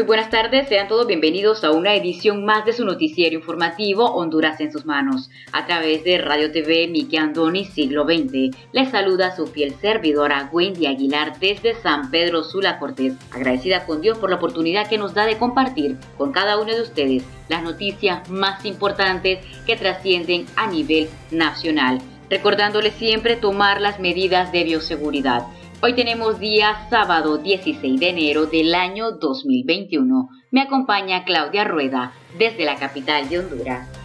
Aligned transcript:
Muy 0.00 0.06
buenas 0.06 0.30
tardes, 0.30 0.66
sean 0.66 0.88
todos 0.88 1.06
bienvenidos 1.06 1.62
a 1.62 1.72
una 1.72 1.94
edición 1.94 2.46
más 2.46 2.64
de 2.64 2.72
su 2.72 2.86
noticiero 2.86 3.36
informativo 3.36 4.06
Honduras 4.06 4.58
en 4.60 4.72
sus 4.72 4.86
manos, 4.86 5.28
a 5.52 5.66
través 5.66 6.04
de 6.04 6.16
Radio 6.16 6.50
TV 6.50 6.88
Miki 6.88 7.18
Andoni 7.18 7.66
Siglo 7.66 8.04
XX. 8.04 8.56
Les 8.72 8.88
saluda 8.90 9.36
su 9.36 9.46
fiel 9.46 9.74
servidora 9.74 10.48
Wendy 10.50 10.86
Aguilar 10.86 11.38
desde 11.38 11.74
San 11.82 12.10
Pedro 12.10 12.44
Sula 12.44 12.78
Cortés, 12.78 13.12
agradecida 13.30 13.84
con 13.84 14.00
Dios 14.00 14.16
por 14.16 14.30
la 14.30 14.36
oportunidad 14.36 14.88
que 14.88 14.96
nos 14.96 15.12
da 15.12 15.26
de 15.26 15.36
compartir 15.36 15.98
con 16.16 16.32
cada 16.32 16.58
uno 16.58 16.74
de 16.74 16.80
ustedes 16.80 17.22
las 17.50 17.62
noticias 17.62 18.26
más 18.30 18.64
importantes 18.64 19.40
que 19.66 19.76
trascienden 19.76 20.46
a 20.56 20.66
nivel 20.66 21.10
nacional, 21.30 22.00
recordándoles 22.30 22.94
siempre 22.94 23.36
tomar 23.36 23.82
las 23.82 24.00
medidas 24.00 24.50
de 24.50 24.64
bioseguridad 24.64 25.42
Hoy 25.82 25.94
tenemos 25.94 26.38
día 26.38 26.86
sábado 26.90 27.38
16 27.38 27.98
de 27.98 28.10
enero 28.10 28.44
del 28.44 28.74
año 28.74 29.12
2021. 29.12 30.28
Me 30.50 30.60
acompaña 30.60 31.24
Claudia 31.24 31.64
Rueda 31.64 32.12
desde 32.38 32.66
la 32.66 32.76
capital 32.76 33.30
de 33.30 33.38
Honduras. 33.38 33.99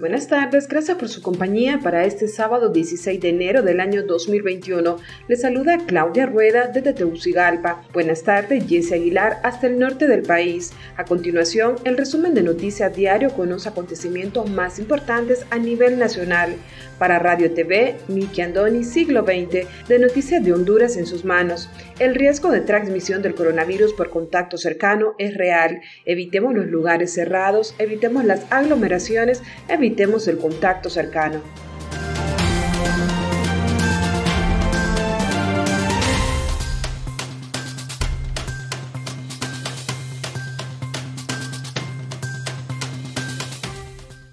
Buenas 0.00 0.28
tardes, 0.28 0.66
gracias 0.66 0.96
por 0.96 1.10
su 1.10 1.20
compañía 1.20 1.80
para 1.82 2.06
este 2.06 2.26
sábado 2.26 2.70
16 2.70 3.20
de 3.20 3.28
enero 3.28 3.60
del 3.60 3.80
año 3.80 4.02
2021. 4.02 4.96
Le 5.28 5.36
saluda 5.36 5.76
Claudia 5.86 6.24
Rueda 6.24 6.68
desde 6.68 6.94
Tegucigalpa. 6.94 7.82
Buenas 7.92 8.22
tardes, 8.22 8.66
Jesse 8.66 8.92
Aguilar 8.92 9.40
hasta 9.42 9.66
el 9.66 9.78
norte 9.78 10.06
del 10.06 10.22
país. 10.22 10.72
A 10.96 11.04
continuación, 11.04 11.76
el 11.84 11.98
resumen 11.98 12.32
de 12.32 12.42
noticias 12.42 12.96
diario 12.96 13.28
con 13.34 13.50
los 13.50 13.66
acontecimientos 13.66 14.48
más 14.48 14.78
importantes 14.78 15.44
a 15.50 15.58
nivel 15.58 15.98
nacional. 15.98 16.54
Para 17.00 17.18
Radio 17.18 17.50
TV, 17.54 17.96
Miki 18.08 18.42
Andoni, 18.42 18.84
siglo 18.84 19.22
XX, 19.22 19.66
de 19.88 19.98
Noticias 19.98 20.44
de 20.44 20.52
Honduras 20.52 20.98
en 20.98 21.06
sus 21.06 21.24
manos. 21.24 21.70
El 21.98 22.14
riesgo 22.14 22.50
de 22.50 22.60
transmisión 22.60 23.22
del 23.22 23.34
coronavirus 23.34 23.94
por 23.94 24.10
contacto 24.10 24.58
cercano 24.58 25.14
es 25.16 25.34
real. 25.34 25.80
Evitemos 26.04 26.54
los 26.54 26.66
lugares 26.66 27.14
cerrados, 27.14 27.74
evitemos 27.78 28.26
las 28.26 28.44
aglomeraciones, 28.52 29.42
evitemos 29.70 30.28
el 30.28 30.36
contacto 30.36 30.90
cercano. 30.90 31.40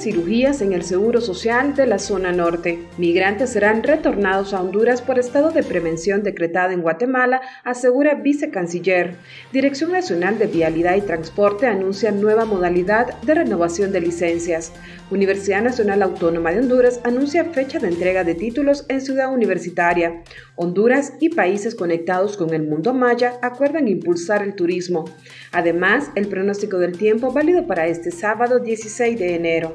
Cirugías 0.00 0.62
en 0.62 0.72
el 0.72 0.82
Seguro 0.82 1.20
Social 1.20 1.74
de 1.74 1.86
la 1.86 1.98
zona 1.98 2.32
norte. 2.32 2.86
Migrantes 2.96 3.50
serán 3.50 3.82
retornados 3.82 4.54
a 4.54 4.62
Honduras 4.62 5.02
por 5.02 5.18
estado 5.18 5.50
de 5.50 5.62
prevención 5.62 6.22
decretado 6.22 6.72
en 6.72 6.82
Guatemala, 6.82 7.40
asegura 7.64 8.14
vicecanciller. 8.14 9.16
Dirección 9.52 9.92
Nacional 9.92 10.38
de 10.38 10.46
Vialidad 10.46 10.96
y 10.96 11.02
Transporte 11.02 11.66
anuncia 11.66 12.12
nueva 12.12 12.44
modalidad 12.44 13.20
de 13.22 13.34
renovación 13.34 13.92
de 13.92 14.00
licencias. 14.00 14.72
Universidad 15.10 15.62
Nacional 15.62 16.02
Autónoma 16.02 16.52
de 16.52 16.60
Honduras 16.60 17.00
anuncia 17.04 17.44
fecha 17.44 17.78
de 17.78 17.88
entrega 17.88 18.24
de 18.24 18.34
títulos 18.34 18.86
en 18.88 19.00
Ciudad 19.00 19.32
Universitaria. 19.32 20.22
Honduras 20.56 21.14
y 21.20 21.30
países 21.30 21.74
conectados 21.74 22.36
con 22.36 22.54
el 22.54 22.62
mundo 22.62 22.94
maya 22.94 23.38
acuerdan 23.42 23.88
impulsar 23.88 24.42
el 24.42 24.54
turismo. 24.54 25.04
Además, 25.52 26.10
el 26.14 26.28
pronóstico 26.28 26.78
del 26.78 26.96
tiempo 26.96 27.32
válido 27.32 27.66
para 27.66 27.86
este 27.86 28.10
sábado 28.10 28.60
16 28.60 29.18
de 29.18 29.34
enero. 29.34 29.72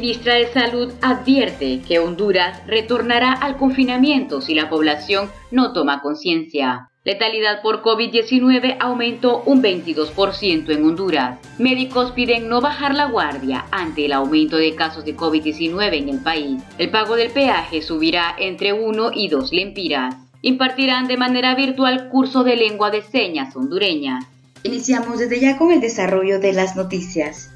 Ministra 0.00 0.36
de 0.36 0.50
Salud 0.50 0.94
advierte 1.02 1.82
que 1.86 1.98
Honduras 1.98 2.66
retornará 2.66 3.32
al 3.34 3.58
confinamiento 3.58 4.40
si 4.40 4.54
la 4.54 4.70
población 4.70 5.28
no 5.50 5.74
toma 5.74 6.00
conciencia. 6.00 6.88
Letalidad 7.04 7.60
por 7.60 7.82
COVID-19 7.82 8.78
aumentó 8.80 9.42
un 9.44 9.62
22% 9.62 10.70
en 10.70 10.84
Honduras. 10.86 11.38
Médicos 11.58 12.12
piden 12.12 12.48
no 12.48 12.62
bajar 12.62 12.94
la 12.94 13.10
guardia 13.10 13.66
ante 13.70 14.06
el 14.06 14.14
aumento 14.14 14.56
de 14.56 14.74
casos 14.74 15.04
de 15.04 15.14
COVID-19 15.14 15.98
en 15.98 16.08
el 16.08 16.20
país. 16.20 16.62
El 16.78 16.88
pago 16.88 17.14
del 17.16 17.30
peaje 17.30 17.82
subirá 17.82 18.34
entre 18.38 18.72
1 18.72 19.10
y 19.14 19.28
2 19.28 19.52
lempiras. 19.52 20.16
Impartirán 20.40 21.08
de 21.08 21.18
manera 21.18 21.54
virtual 21.54 22.08
curso 22.08 22.42
de 22.42 22.56
lengua 22.56 22.90
de 22.90 23.02
señas 23.02 23.54
hondureñas. 23.54 24.24
Iniciamos 24.62 25.18
desde 25.18 25.40
ya 25.40 25.58
con 25.58 25.72
el 25.72 25.82
desarrollo 25.82 26.40
de 26.40 26.54
las 26.54 26.74
noticias. 26.74 27.49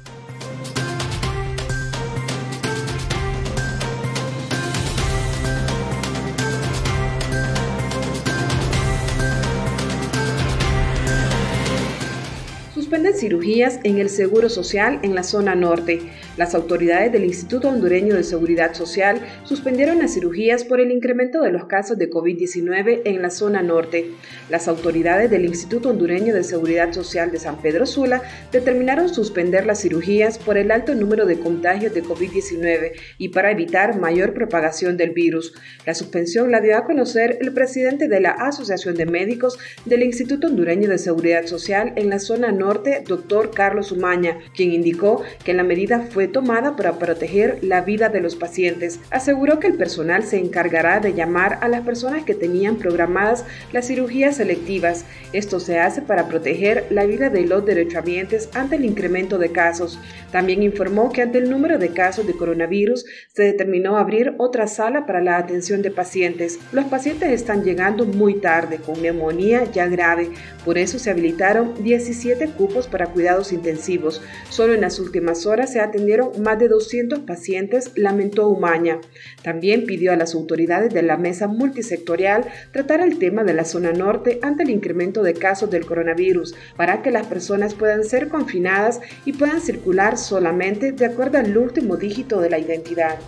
Cirugías 13.15 13.79
en 13.83 13.97
el 13.97 14.09
Seguro 14.09 14.49
Social 14.49 14.99
en 15.01 15.15
la 15.15 15.23
zona 15.23 15.55
norte. 15.55 16.01
Las 16.37 16.53
autoridades 16.53 17.11
del 17.11 17.25
Instituto 17.25 17.69
Hondureño 17.69 18.15
de 18.15 18.23
Seguridad 18.23 18.73
Social 18.73 19.21
suspendieron 19.43 19.99
las 19.99 20.13
cirugías 20.13 20.63
por 20.63 20.79
el 20.79 20.91
incremento 20.91 21.41
de 21.41 21.51
los 21.51 21.65
casos 21.65 21.97
de 21.97 22.09
COVID-19 22.09 23.01
en 23.05 23.21
la 23.21 23.29
zona 23.29 23.61
norte. 23.61 24.11
Las 24.49 24.67
autoridades 24.67 25.29
del 25.29 25.45
Instituto 25.45 25.89
Hondureño 25.89 26.33
de 26.33 26.43
Seguridad 26.43 26.91
Social 26.91 27.31
de 27.31 27.39
San 27.39 27.61
Pedro 27.61 27.85
Sula 27.85 28.21
determinaron 28.51 29.09
suspender 29.09 29.65
las 29.65 29.81
cirugías 29.81 30.37
por 30.37 30.57
el 30.57 30.71
alto 30.71 30.93
número 30.93 31.25
de 31.25 31.39
contagios 31.39 31.93
de 31.93 32.03
COVID-19 32.03 32.91
y 33.17 33.29
para 33.29 33.51
evitar 33.51 33.97
mayor 33.97 34.33
propagación 34.33 34.97
del 34.97 35.11
virus. 35.11 35.53
La 35.85 35.93
suspensión 35.93 36.51
la 36.51 36.61
dio 36.61 36.77
a 36.77 36.83
conocer 36.83 37.37
el 37.41 37.53
presidente 37.53 38.07
de 38.07 38.19
la 38.19 38.31
Asociación 38.31 38.95
de 38.95 39.05
Médicos 39.05 39.57
del 39.85 40.03
Instituto 40.03 40.47
Hondureño 40.47 40.89
de 40.89 40.97
Seguridad 40.97 41.45
Social 41.45 41.93
en 41.95 42.09
la 42.09 42.19
zona 42.19 42.51
norte 42.51 43.03
doctor 43.05 43.51
Carlos 43.51 43.91
Umaña, 43.91 44.37
quien 44.55 44.73
indicó 44.73 45.23
que 45.43 45.53
la 45.53 45.63
medida 45.63 46.01
fue 46.11 46.27
tomada 46.27 46.75
para 46.75 46.99
proteger 46.99 47.59
la 47.63 47.81
vida 47.81 48.09
de 48.09 48.21
los 48.21 48.35
pacientes. 48.35 48.99
Aseguró 49.09 49.59
que 49.59 49.67
el 49.67 49.77
personal 49.77 50.23
se 50.23 50.37
encargará 50.37 50.99
de 50.99 51.13
llamar 51.13 51.59
a 51.61 51.67
las 51.67 51.81
personas 51.81 52.23
que 52.23 52.35
tenían 52.35 52.77
programadas 52.77 53.45
las 53.71 53.87
cirugías 53.87 54.37
selectivas. 54.37 55.05
Esto 55.33 55.59
se 55.59 55.79
hace 55.79 56.01
para 56.01 56.27
proteger 56.27 56.87
la 56.89 57.05
vida 57.05 57.29
de 57.29 57.45
los 57.45 57.65
derechohabientes 57.65 58.49
ante 58.53 58.75
el 58.75 58.85
incremento 58.85 59.37
de 59.37 59.51
casos. 59.51 59.99
También 60.31 60.63
informó 60.63 61.11
que 61.11 61.21
ante 61.21 61.37
el 61.37 61.49
número 61.49 61.77
de 61.77 61.89
casos 61.89 62.27
de 62.27 62.33
coronavirus 62.33 63.05
se 63.33 63.43
determinó 63.43 63.97
abrir 63.97 64.33
otra 64.37 64.67
sala 64.67 65.05
para 65.05 65.21
la 65.21 65.37
atención 65.37 65.81
de 65.81 65.91
pacientes. 65.91 66.59
Los 66.71 66.85
pacientes 66.85 67.31
están 67.31 67.63
llegando 67.63 68.05
muy 68.05 68.35
tarde 68.35 68.77
con 68.77 69.01
neumonía 69.01 69.63
ya 69.71 69.87
grave, 69.87 70.29
por 70.63 70.77
eso 70.77 70.99
se 70.99 71.11
habilitaron 71.11 71.83
17 71.83 72.47
cursos 72.49 72.65
cupos 72.65 72.87
cuidados 73.07 73.51
intensivos. 73.51 74.21
Solo 74.49 74.73
en 74.73 74.81
las 74.81 74.99
últimas 74.99 75.45
horas 75.45 75.73
se 75.73 75.79
atendieron 75.79 76.41
más 76.41 76.57
de 76.59 76.67
200 76.67 77.19
pacientes, 77.19 77.91
lamentó 77.95 78.47
Umaña. 78.47 78.99
También 79.43 79.85
pidió 79.85 80.11
a 80.11 80.15
las 80.15 80.35
autoridades 80.35 80.93
de 80.93 81.03
la 81.03 81.17
mesa 81.17 81.47
multisectorial 81.47 82.45
tratar 82.71 83.01
el 83.01 83.19
tema 83.19 83.43
de 83.43 83.53
la 83.53 83.65
zona 83.65 83.91
norte 83.91 84.39
ante 84.41 84.63
el 84.63 84.69
incremento 84.69 85.23
de 85.23 85.33
casos 85.33 85.69
del 85.69 85.85
coronavirus 85.85 86.55
para 86.75 87.01
que 87.01 87.11
las 87.11 87.27
personas 87.27 87.73
puedan 87.73 88.03
ser 88.03 88.29
confinadas 88.29 89.01
y 89.25 89.33
puedan 89.33 89.61
circular 89.61 90.17
solamente 90.17 90.91
de 90.91 91.05
acuerdo 91.05 91.37
al 91.37 91.57
último 91.57 91.97
dígito 91.97 92.39
de 92.39 92.49
la 92.49 92.59
identidad. 92.59 93.19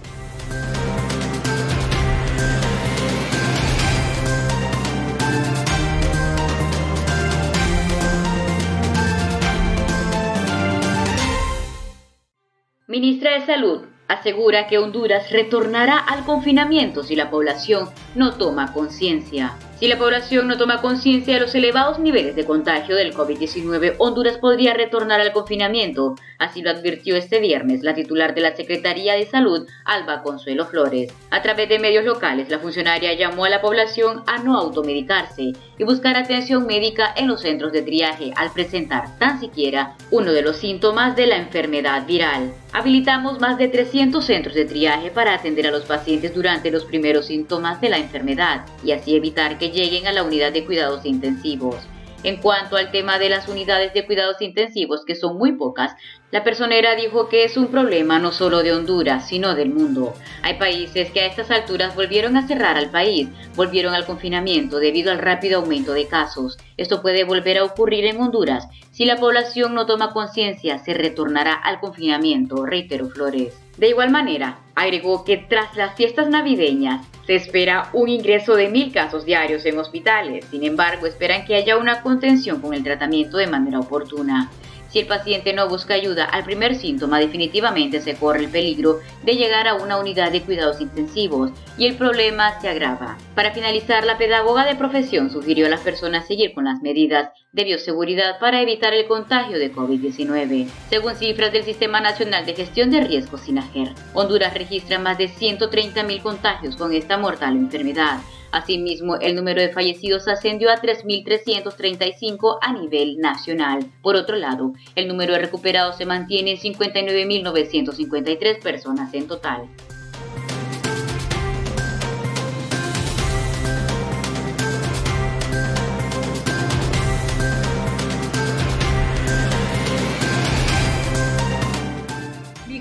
Ministra 12.89 13.34
de 13.34 13.45
Salud 13.45 13.81
asegura 14.07 14.68
que 14.68 14.78
Honduras 14.78 15.30
retornará 15.30 15.98
al 16.00 16.24
confinamiento 16.24 17.04
si 17.04 17.18
la 17.18 17.30
población 17.30 17.89
no 18.16 18.38
toma 18.38 18.72
conciencia. 18.72 19.57
Si 19.80 19.88
la 19.88 20.00
población 20.00 20.48
no 20.48 20.58
toma 20.58 20.82
conciencia 20.82 21.36
de 21.36 21.40
los 21.40 21.54
elevados 21.54 22.00
niveles 22.00 22.36
de 22.36 22.46
contagio 22.46 22.96
del 22.96 23.14
COVID-19, 23.14 23.94
Honduras 24.00 24.40
podría 24.40 24.74
retornar 24.74 25.22
al 25.22 25.34
confinamiento, 25.34 26.16
así 26.40 26.64
lo 26.64 26.72
advirtió 26.72 27.16
este 27.16 27.40
viernes 27.40 27.84
la 27.84 27.94
titular 27.94 28.34
de 28.34 28.42
la 28.42 28.56
Secretaría 28.56 29.14
de 29.14 29.28
Salud, 29.28 29.68
Alba 29.86 30.24
Consuelo 30.24 30.66
Flores. 30.66 31.14
A 31.30 31.44
través 31.44 31.70
de 31.70 31.78
medios 31.78 32.06
locales, 32.06 32.50
la 32.50 32.58
funcionaria 32.58 33.14
llamó 33.14 33.46
a 33.46 33.50
la 33.50 33.62
población 33.62 34.24
a 34.26 34.40
no 34.40 34.58
automedicarse 34.58 35.54
y 35.78 35.84
buscar 35.84 36.18
atención 36.18 36.66
médica 36.66 37.14
en 37.16 37.28
los 37.28 37.42
centros 37.42 37.72
de 37.72 37.84
triaje 37.84 38.32
al 38.36 38.52
presentar 38.52 39.20
tan 39.20 39.40
siquiera 39.40 39.96
uno 40.10 40.32
de 40.32 40.42
los 40.42 40.58
síntomas 40.58 41.16
de 41.16 41.28
la 41.28 41.38
enfermedad 41.38 42.08
viral. 42.08 42.52
Habilitamos 42.74 43.40
más 43.40 43.58
de 43.58 43.68
300 43.68 44.26
centros 44.26 44.56
de 44.56 44.66
triaje 44.66 45.12
para 45.12 45.36
atender 45.36 45.68
a 45.68 45.72
los 45.72 45.86
pacientes 45.86 46.34
durante 46.34 46.72
los 46.72 46.84
primeros 46.84 47.28
síntomas 47.28 47.80
de 47.80 47.90
la 47.90 47.98
enfermedad 47.98 48.66
y 48.84 48.92
así 48.92 49.16
evitar 49.16 49.58
que 49.58 49.67
lleguen 49.72 50.08
a 50.08 50.14
la 50.14 50.24
unidad 50.24 50.52
de 50.52 50.66
cuidados 50.66 51.06
intensivos. 51.06 51.78
En 52.24 52.38
cuanto 52.38 52.78
al 52.78 52.92
tema 52.92 53.19
de 53.19 53.30
las 53.30 53.48
unidades 53.48 53.94
de 53.94 54.06
cuidados 54.06 54.42
intensivos, 54.42 55.06
que 55.06 55.16
son 55.16 55.38
muy 55.38 55.54
pocas, 55.54 55.96
la 56.31 56.44
personera 56.44 56.96
dijo 56.96 57.30
que 57.30 57.44
es 57.44 57.58
un 57.58 57.68
problema 57.68 58.18
no 58.18 58.31
solo 58.31 58.64
de 58.64 58.74
Honduras, 58.74 59.28
sino 59.28 59.54
del 59.54 59.69
mundo. 59.69 60.14
Hay 60.42 60.56
países 60.56 61.12
que 61.12 61.22
a 61.22 61.28
estas 61.28 61.52
alturas 61.52 61.96
volvieron 61.96 62.36
a 62.36 62.48
cerrar 62.48 62.75
al 62.75 62.90
país, 62.90 63.30
volvieron 63.56 63.94
al 63.94 64.06
confinamiento 64.06 64.80
debido 64.80 65.12
al 65.12 65.19
rápido 65.19 65.60
aumento 65.60 65.94
de 65.94 66.08
casos. 66.08 66.58
Esto 66.75 67.04
puede 67.04 67.24
volver 67.24 67.60
a 67.60 67.64
ocurrir 67.64 68.06
en 68.06 68.19
Honduras. 68.19 68.68
Si 68.92 69.06
la 69.06 69.18
población 69.18 69.75
no 69.75 69.86
toma 69.86 70.12
conciencia, 70.12 70.80
se 70.80 70.96
retornará 70.96 71.54
al 71.54 71.80
confinamiento, 71.80 72.66
reiteró 72.66 73.10
Flores. 73.10 73.58
De 73.78 73.90
igual 73.90 74.10
manera, 74.10 74.58
agregó 74.78 75.24
que 75.24 75.38
tras 75.38 75.76
las 75.76 75.96
fiestas 75.96 76.30
navideñas 76.30 77.04
se 77.26 77.34
espera 77.34 77.90
un 77.94 78.10
ingreso 78.10 78.56
de 78.56 78.70
mil 78.70 78.94
casos 78.94 79.26
diarios 79.26 79.66
en 79.66 79.80
hospitales. 79.80 80.46
Sin 80.52 80.64
embargo, 80.64 81.08
esperan 81.08 81.46
que 81.46 81.56
haya 81.56 81.78
una 81.78 82.04
contención 82.04 82.62
con 82.62 82.76
el 82.76 82.84
tratamiento 82.84 83.38
de 83.38 83.48
manera 83.48 83.80
oportuna. 83.80 84.52
Si 84.89 85.00
el 85.00 85.07
paciente 85.07 85.54
no 85.54 85.68
busca 85.68 85.94
ayuda 85.94 86.25
al 86.25 86.44
primer 86.44 86.75
síntoma, 86.75 87.19
definitivamente 87.19 88.01
se 88.01 88.16
corre 88.16 88.39
el 88.39 88.50
peligro 88.50 89.00
de 89.24 89.36
llegar 89.36 89.68
a 89.68 89.75
una 89.75 89.98
unidad 90.00 90.31
de 90.31 90.42
cuidados 90.42 90.80
intensivos 90.81 91.51
y 91.78 91.86
el 91.86 91.95
problema 91.95 92.60
se 92.62 92.69
agrava. 92.69 93.18
Para 93.36 93.51
finalizar, 93.51 94.06
la 94.06 94.18
pedagoga 94.18 94.66
de 94.66 94.75
profesión 94.75 95.30
sugirió 95.30 95.68
a 95.68 95.69
las 95.69 95.81
personas 95.81 96.28
seguir 96.28 96.54
con 96.54 96.66
las 96.66 96.81
medidas 96.81 97.30
de 97.51 97.63
bioseguridad 97.63 98.39
para 98.39 98.62
evitar 98.62 98.94
el 98.94 99.07
contagio 99.07 99.60
de 99.60 99.74
COVID-19. 99.74 100.68
Según 100.90 101.16
cifras 101.16 101.51
del 101.51 101.63
Sistema 101.63 102.00
Nacional 102.00 102.45
de 102.45 102.56
Gestión 102.56 102.90
de 102.92 103.01
Riesgos 103.01 103.42
SINAGER, 103.42 103.94
Honduras 104.13 104.54
registra 104.54 105.00
más 105.00 105.18
de 105.18 105.30
130.000 105.30 106.22
contagios 106.22 106.75
con 106.75 106.94
esta 106.94 107.18
mortal 107.18 107.56
enfermedad 107.56 108.19
Asimismo, 108.57 109.15
el 109.18 109.36
número 109.36 109.62
de 109.62 109.69
fallecidos 109.69 110.27
ascendió 110.27 110.71
a 110.71 110.81
3.335 110.81 112.57
a 112.59 112.74
nivel 112.74 113.19
nacional. 113.19 113.86
Por 114.01 114.15
otro 114.15 114.36
lado, 114.36 114.74
el 114.95 115.07
número 115.07 115.33
de 115.33 115.39
recuperados 115.39 115.98
se 115.98 116.07
mantiene 116.07 116.54
en 116.54 116.57
59.953 116.57 118.62
personas 118.62 119.13
en 119.13 119.27
total. 119.27 119.69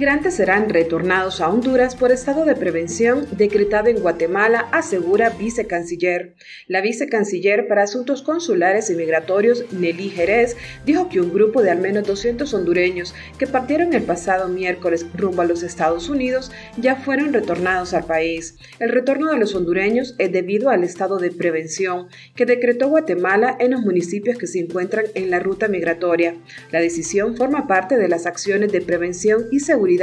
Migrantes 0.07 0.35
serán 0.35 0.69
retornados 0.69 1.41
a 1.41 1.49
Honduras 1.49 1.97
por 1.97 2.13
estado 2.13 2.45
de 2.45 2.55
prevención 2.55 3.27
decretado 3.33 3.89
en 3.89 3.99
Guatemala, 3.99 4.69
asegura 4.71 5.31
vicecanciller. 5.31 6.37
La 6.69 6.81
vicecanciller 6.81 7.67
para 7.67 7.83
Asuntos 7.83 8.23
Consulares 8.23 8.89
y 8.89 8.95
Migratorios, 8.95 9.65
Nelly 9.73 10.11
Jerez, 10.11 10.57
dijo 10.85 11.09
que 11.09 11.21
un 11.21 11.33
grupo 11.33 11.61
de 11.61 11.73
al 11.73 11.79
menos 11.79 12.07
200 12.07 12.55
hondureños 12.55 13.17
que 13.37 13.49
partieron 13.49 13.95
el 13.95 14.05
pasado 14.05 14.49
miércoles 14.49 15.07
rumbo 15.13 15.43
a 15.43 15.45
los 15.45 15.65
Estados 15.65 16.09
Unidos 16.09 16.53
ya 16.77 16.95
fueron 16.95 17.33
retornados 17.33 17.93
al 17.93 18.05
país. 18.05 18.55
El 18.79 18.91
retorno 18.91 19.33
de 19.33 19.39
los 19.39 19.57
hondureños 19.57 20.15
es 20.19 20.31
debido 20.31 20.71
al 20.71 20.85
estado 20.85 21.19
de 21.19 21.33
prevención 21.33 22.07
que 22.37 22.47
decretó 22.47 22.91
Guatemala 22.91 23.57
en 23.59 23.73
los 23.73 23.81
municipios 23.81 24.39
que 24.39 24.47
se 24.47 24.61
encuentran 24.61 25.07
en 25.15 25.33
la 25.33 25.41
ruta 25.41 25.67
migratoria. 25.67 26.37
La 26.71 26.79
decisión 26.79 27.37
forma 27.37 27.67
parte 27.67 27.97
de 27.97 28.09
las 28.09 28.27
acciones 28.27 28.71
de 28.71 28.83
prevención 28.83 29.47
y 29.51 29.59
seguridad 29.59 29.96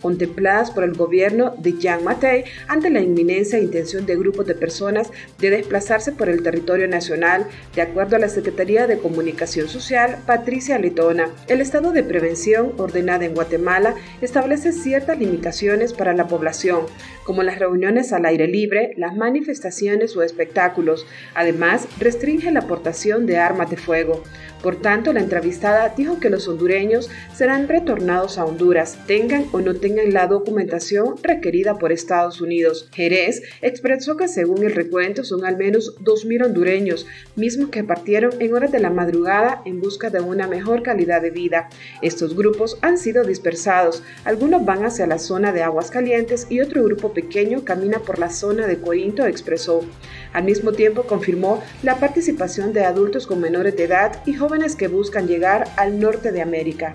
contempladas 0.00 0.70
por 0.70 0.84
el 0.84 0.94
gobierno 0.94 1.54
de 1.58 1.74
Jean 1.78 2.04
Matei 2.04 2.44
ante 2.68 2.90
la 2.90 3.00
inminencia 3.00 3.58
e 3.58 3.62
intención 3.62 4.06
de 4.06 4.16
grupos 4.16 4.46
de 4.46 4.54
personas 4.54 5.10
de 5.38 5.50
desplazarse 5.50 6.12
por 6.12 6.28
el 6.28 6.42
territorio 6.42 6.88
nacional, 6.88 7.46
de 7.74 7.82
acuerdo 7.82 8.16
a 8.16 8.18
la 8.18 8.28
Secretaría 8.28 8.86
de 8.86 8.98
Comunicación 8.98 9.68
Social, 9.68 10.18
Patricia 10.26 10.78
Letona. 10.78 11.30
El 11.48 11.60
estado 11.60 11.92
de 11.92 12.02
prevención 12.02 12.72
ordenada 12.78 13.24
en 13.24 13.34
Guatemala 13.34 13.94
establece 14.20 14.72
ciertas 14.72 15.18
limitaciones 15.18 15.92
para 15.92 16.14
la 16.14 16.28
población, 16.28 16.86
como 17.24 17.42
las 17.42 17.58
reuniones 17.58 18.12
al 18.12 18.26
aire 18.26 18.46
libre, 18.46 18.92
las 18.96 19.16
manifestaciones 19.16 20.16
o 20.16 20.22
espectáculos. 20.22 21.06
Además, 21.34 21.86
restringe 21.98 22.50
la 22.50 22.60
aportación 22.60 23.26
de 23.26 23.38
armas 23.38 23.70
de 23.70 23.76
fuego. 23.76 24.22
Por 24.62 24.76
tanto, 24.76 25.12
la 25.12 25.20
entrevistada 25.20 25.94
dijo 25.96 26.20
que 26.20 26.28
los 26.30 26.46
hondureños 26.46 27.08
serán 27.34 27.68
retornados 27.68 28.36
a 28.36 28.44
Honduras, 28.44 28.98
tengan 29.06 29.46
o 29.52 29.60
no 29.60 29.74
tengan 29.74 30.12
la 30.12 30.26
documentación 30.26 31.14
requerida 31.22 31.78
por 31.78 31.92
Estados 31.92 32.40
Unidos. 32.40 32.88
Jerez 32.92 33.42
expresó 33.62 34.16
que 34.16 34.28
según 34.28 34.64
el 34.64 34.74
recuento 34.74 35.24
son 35.24 35.44
al 35.44 35.56
menos 35.56 35.96
2.000 36.00 36.46
hondureños, 36.46 37.06
mismos 37.36 37.70
que 37.70 37.84
partieron 37.84 38.32
en 38.40 38.54
horas 38.54 38.72
de 38.72 38.80
la 38.80 38.90
madrugada 38.90 39.62
en 39.64 39.80
busca 39.80 40.10
de 40.10 40.20
una 40.20 40.46
mejor 40.46 40.82
calidad 40.82 41.22
de 41.22 41.30
vida. 41.30 41.68
Estos 42.02 42.36
grupos 42.36 42.78
han 42.82 42.98
sido 42.98 43.24
dispersados, 43.24 44.02
algunos 44.24 44.64
van 44.64 44.84
hacia 44.84 45.06
la 45.06 45.18
zona 45.18 45.52
de 45.52 45.62
Aguas 45.62 45.90
Calientes 45.90 46.46
y 46.50 46.60
otro 46.60 46.84
grupo 46.84 47.12
pequeño 47.12 47.64
camina 47.64 48.00
por 48.00 48.18
la 48.18 48.30
zona 48.30 48.66
de 48.66 48.78
Corinto, 48.78 49.24
expresó. 49.24 49.84
Al 50.32 50.44
mismo 50.44 50.72
tiempo 50.72 51.02
confirmó 51.04 51.62
la 51.82 51.96
participación 51.96 52.72
de 52.72 52.84
adultos 52.84 53.26
con 53.26 53.40
menores 53.40 53.76
de 53.76 53.84
edad 53.84 54.22
y 54.26 54.34
jóvenes 54.34 54.76
que 54.76 54.88
buscan 54.88 55.26
llegar 55.26 55.68
al 55.76 55.98
norte 55.98 56.32
de 56.32 56.42
América. 56.42 56.92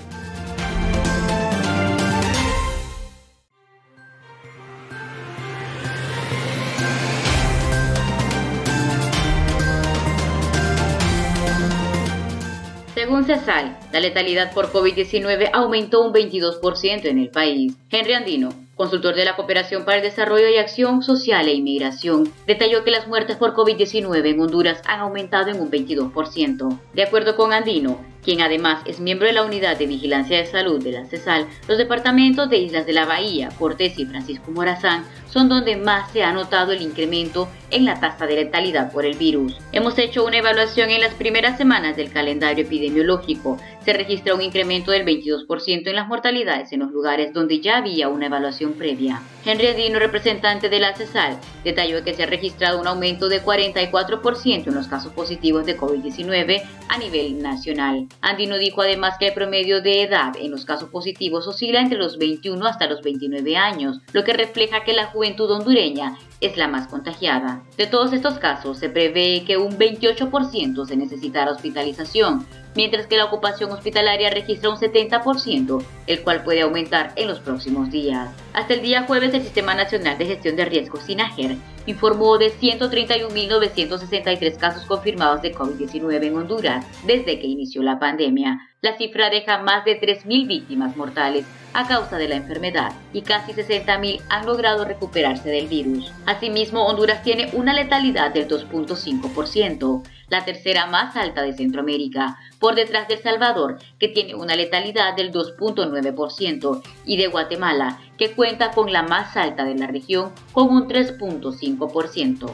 Según 12.93 13.25
CESAL, 13.25 13.77
la 13.91 13.99
letalidad 13.99 14.53
por 14.53 14.71
COVID-19 14.71 15.49
aumentó 15.53 16.01
un 16.01 16.13
22% 16.13 17.05
en 17.05 17.19
el 17.19 17.29
país. 17.29 17.75
Henry 17.91 18.13
Andino, 18.13 18.64
consultor 18.75 19.15
de 19.15 19.25
la 19.25 19.35
Cooperación 19.35 19.85
para 19.85 19.97
el 19.97 20.03
Desarrollo 20.03 20.49
y 20.49 20.57
Acción 20.57 21.01
Social 21.01 21.47
e 21.47 21.53
Inmigración, 21.53 22.31
detalló 22.45 22.83
que 22.83 22.91
las 22.91 23.07
muertes 23.07 23.37
por 23.37 23.53
COVID-19 23.53 24.25
en 24.25 24.41
Honduras 24.41 24.81
han 24.85 24.99
aumentado 24.99 25.49
en 25.49 25.61
un 25.61 25.71
22%. 25.71 26.79
De 26.93 27.03
acuerdo 27.03 27.35
con 27.35 27.53
Andino, 27.53 27.99
quien 28.25 28.41
además 28.41 28.81
es 28.85 28.99
miembro 28.99 29.27
de 29.27 29.33
la 29.33 29.43
Unidad 29.45 29.77
de 29.77 29.85
Vigilancia 29.85 30.37
de 30.37 30.47
Salud 30.47 30.83
de 30.83 30.91
la 30.91 31.05
CESAL, 31.05 31.45
los 31.67 31.77
departamentos 31.77 32.49
de 32.49 32.57
Islas 32.57 32.87
de 32.87 32.93
la 32.93 33.05
Bahía, 33.05 33.49
Cortés 33.57 33.97
y 33.99 34.05
Francisco 34.05 34.51
Morazán 34.51 35.05
son 35.35 35.49
donde 35.49 35.75
más 35.75 36.11
se 36.11 36.23
ha 36.23 36.31
notado 36.31 36.71
el 36.71 36.81
incremento 36.81 37.49
en 37.69 37.83
la 37.83 37.99
tasa 37.99 38.25
de 38.25 38.35
letalidad 38.35 38.91
por 38.93 39.05
el 39.05 39.17
virus. 39.17 39.57
Hemos 39.73 39.97
hecho 39.99 40.23
una 40.23 40.37
evaluación 40.37 40.89
en 40.91 41.01
las 41.01 41.13
primeras 41.13 41.57
semanas 41.57 41.97
del 41.97 42.09
calendario 42.09 42.63
epidemiológico. 42.63 43.57
se 43.83 43.93
registra 43.93 44.33
un 44.33 44.41
incremento 44.41 44.91
del 44.91 45.05
22% 45.05 45.87
en 45.87 45.95
las 45.95 46.07
mortalidades 46.07 46.71
en 46.71 46.79
los 46.79 46.91
lugares 46.91 47.33
donde 47.33 47.59
ya 47.59 47.77
había 47.77 48.07
una 48.07 48.25
evaluación 48.25 48.73
previa. 48.73 49.21
Henry 49.45 49.67
Adino, 49.67 49.99
representante 49.99 50.69
de 50.69 50.79
la 50.79 50.95
CESAL, 50.95 51.37
detalló 51.63 52.03
que 52.03 52.15
se 52.15 52.23
ha 52.23 52.25
registrado 52.25 52.81
un 52.81 52.87
aumento 52.87 53.29
de 53.29 53.43
44% 53.43 54.67
en 54.67 54.73
los 54.73 54.87
casos 54.87 55.13
positivos 55.13 55.67
de 55.67 55.77
COVID-19 55.77 56.63
a 56.89 56.97
nivel 56.97 57.43
nacional. 57.43 58.07
Andino 58.21 58.57
dijo 58.57 58.81
además 58.81 59.17
que 59.19 59.27
el 59.27 59.33
promedio 59.33 59.81
de 59.81 60.03
edad 60.03 60.33
en 60.39 60.51
los 60.51 60.65
casos 60.65 60.89
positivos 60.89 61.47
oscila 61.47 61.81
entre 61.81 61.97
los 61.97 62.17
21 62.17 62.65
hasta 62.65 62.87
los 62.87 63.01
29 63.01 63.57
años, 63.57 63.99
lo 64.13 64.23
que 64.23 64.33
refleja 64.33 64.83
que 64.83 64.93
la 64.93 65.07
juventud 65.07 65.49
hondureña 65.51 66.17
es 66.41 66.57
la 66.57 66.67
más 66.67 66.87
contagiada. 66.87 67.63
De 67.77 67.87
todos 67.87 68.13
estos 68.13 68.39
casos, 68.39 68.77
se 68.77 68.89
prevé 68.89 69.43
que 69.45 69.57
un 69.57 69.77
28% 69.77 70.85
se 70.85 70.95
necesitará 70.95 71.51
hospitalización, 71.51 72.45
mientras 72.75 73.07
que 73.07 73.17
la 73.17 73.25
ocupación 73.25 73.71
hospitalaria 73.71 74.29
registra 74.29 74.69
un 74.69 74.77
70%, 74.77 75.83
el 76.07 76.21
cual 76.21 76.43
puede 76.43 76.61
aumentar 76.61 77.13
en 77.15 77.27
los 77.27 77.39
próximos 77.39 77.89
días. 77.89 78.29
Hasta 78.53 78.73
el 78.73 78.81
día 78.81 79.03
jueves, 79.03 79.33
el 79.33 79.41
Sistema 79.41 79.73
Nacional 79.73 80.17
de 80.17 80.25
Gestión 80.25 80.55
de 80.55 80.65
Riesgos, 80.65 81.03
SINAGER, 81.03 81.57
informó 81.85 82.37
de 82.37 82.51
131.963 82.51 84.57
casos 84.57 84.85
confirmados 84.85 85.41
de 85.41 85.53
COVID-19 85.53 86.23
en 86.23 86.37
Honduras 86.37 86.85
desde 87.05 87.39
que 87.39 87.47
inició 87.47 87.83
la 87.83 87.99
pandemia. 87.99 88.59
La 88.85 88.95
cifra 88.97 89.31
deja 89.31 89.57
más 89.63 89.83
de 89.83 89.99
3.000 89.99 90.45
víctimas 90.45 90.95
mortales 90.95 91.43
a 91.73 91.87
causa 91.87 92.19
de 92.19 92.27
la 92.27 92.35
enfermedad 92.35 92.91
y 93.13 93.23
casi 93.23 93.51
60.000 93.51 94.21
han 94.29 94.45
logrado 94.45 94.85
recuperarse 94.85 95.49
del 95.49 95.65
virus. 95.65 96.11
Asimismo, 96.27 96.85
Honduras 96.85 97.23
tiene 97.23 97.49
una 97.53 97.73
letalidad 97.73 98.31
del 98.31 98.47
2.5%, 98.47 100.03
la 100.29 100.45
tercera 100.45 100.85
más 100.85 101.15
alta 101.15 101.41
de 101.41 101.53
Centroamérica, 101.53 102.37
por 102.59 102.75
detrás 102.75 103.07
de 103.07 103.15
El 103.15 103.23
Salvador, 103.23 103.79
que 103.97 104.09
tiene 104.09 104.35
una 104.35 104.55
letalidad 104.55 105.15
del 105.15 105.31
2.9%, 105.31 106.83
y 107.05 107.17
de 107.17 107.25
Guatemala, 107.25 107.99
que 108.19 108.33
cuenta 108.33 108.69
con 108.69 108.93
la 108.93 109.01
más 109.01 109.35
alta 109.35 109.65
de 109.65 109.73
la 109.73 109.87
región, 109.87 110.31
con 110.51 110.69
un 110.69 110.87
3.5%. 110.87 112.53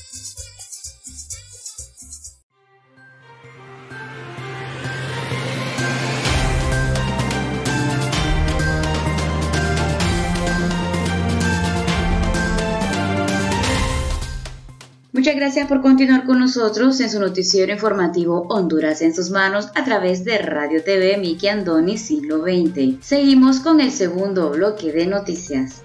Muchas 15.21 15.35
gracias 15.35 15.67
por 15.67 15.81
continuar 15.81 16.25
con 16.25 16.39
nosotros 16.39 16.99
en 16.99 17.07
su 17.07 17.19
noticiero 17.19 17.71
informativo 17.71 18.47
Honduras 18.49 19.03
en 19.03 19.13
sus 19.13 19.29
manos 19.29 19.69
a 19.75 19.83
través 19.83 20.23
de 20.23 20.39
Radio 20.39 20.83
TV 20.83 21.15
Miki 21.19 21.47
Andoni 21.47 21.99
Siglo 21.99 22.41
XX. 22.41 23.05
Seguimos 23.05 23.59
con 23.59 23.81
el 23.81 23.91
segundo 23.91 24.49
bloque 24.49 24.91
de 24.91 25.05
noticias. 25.05 25.83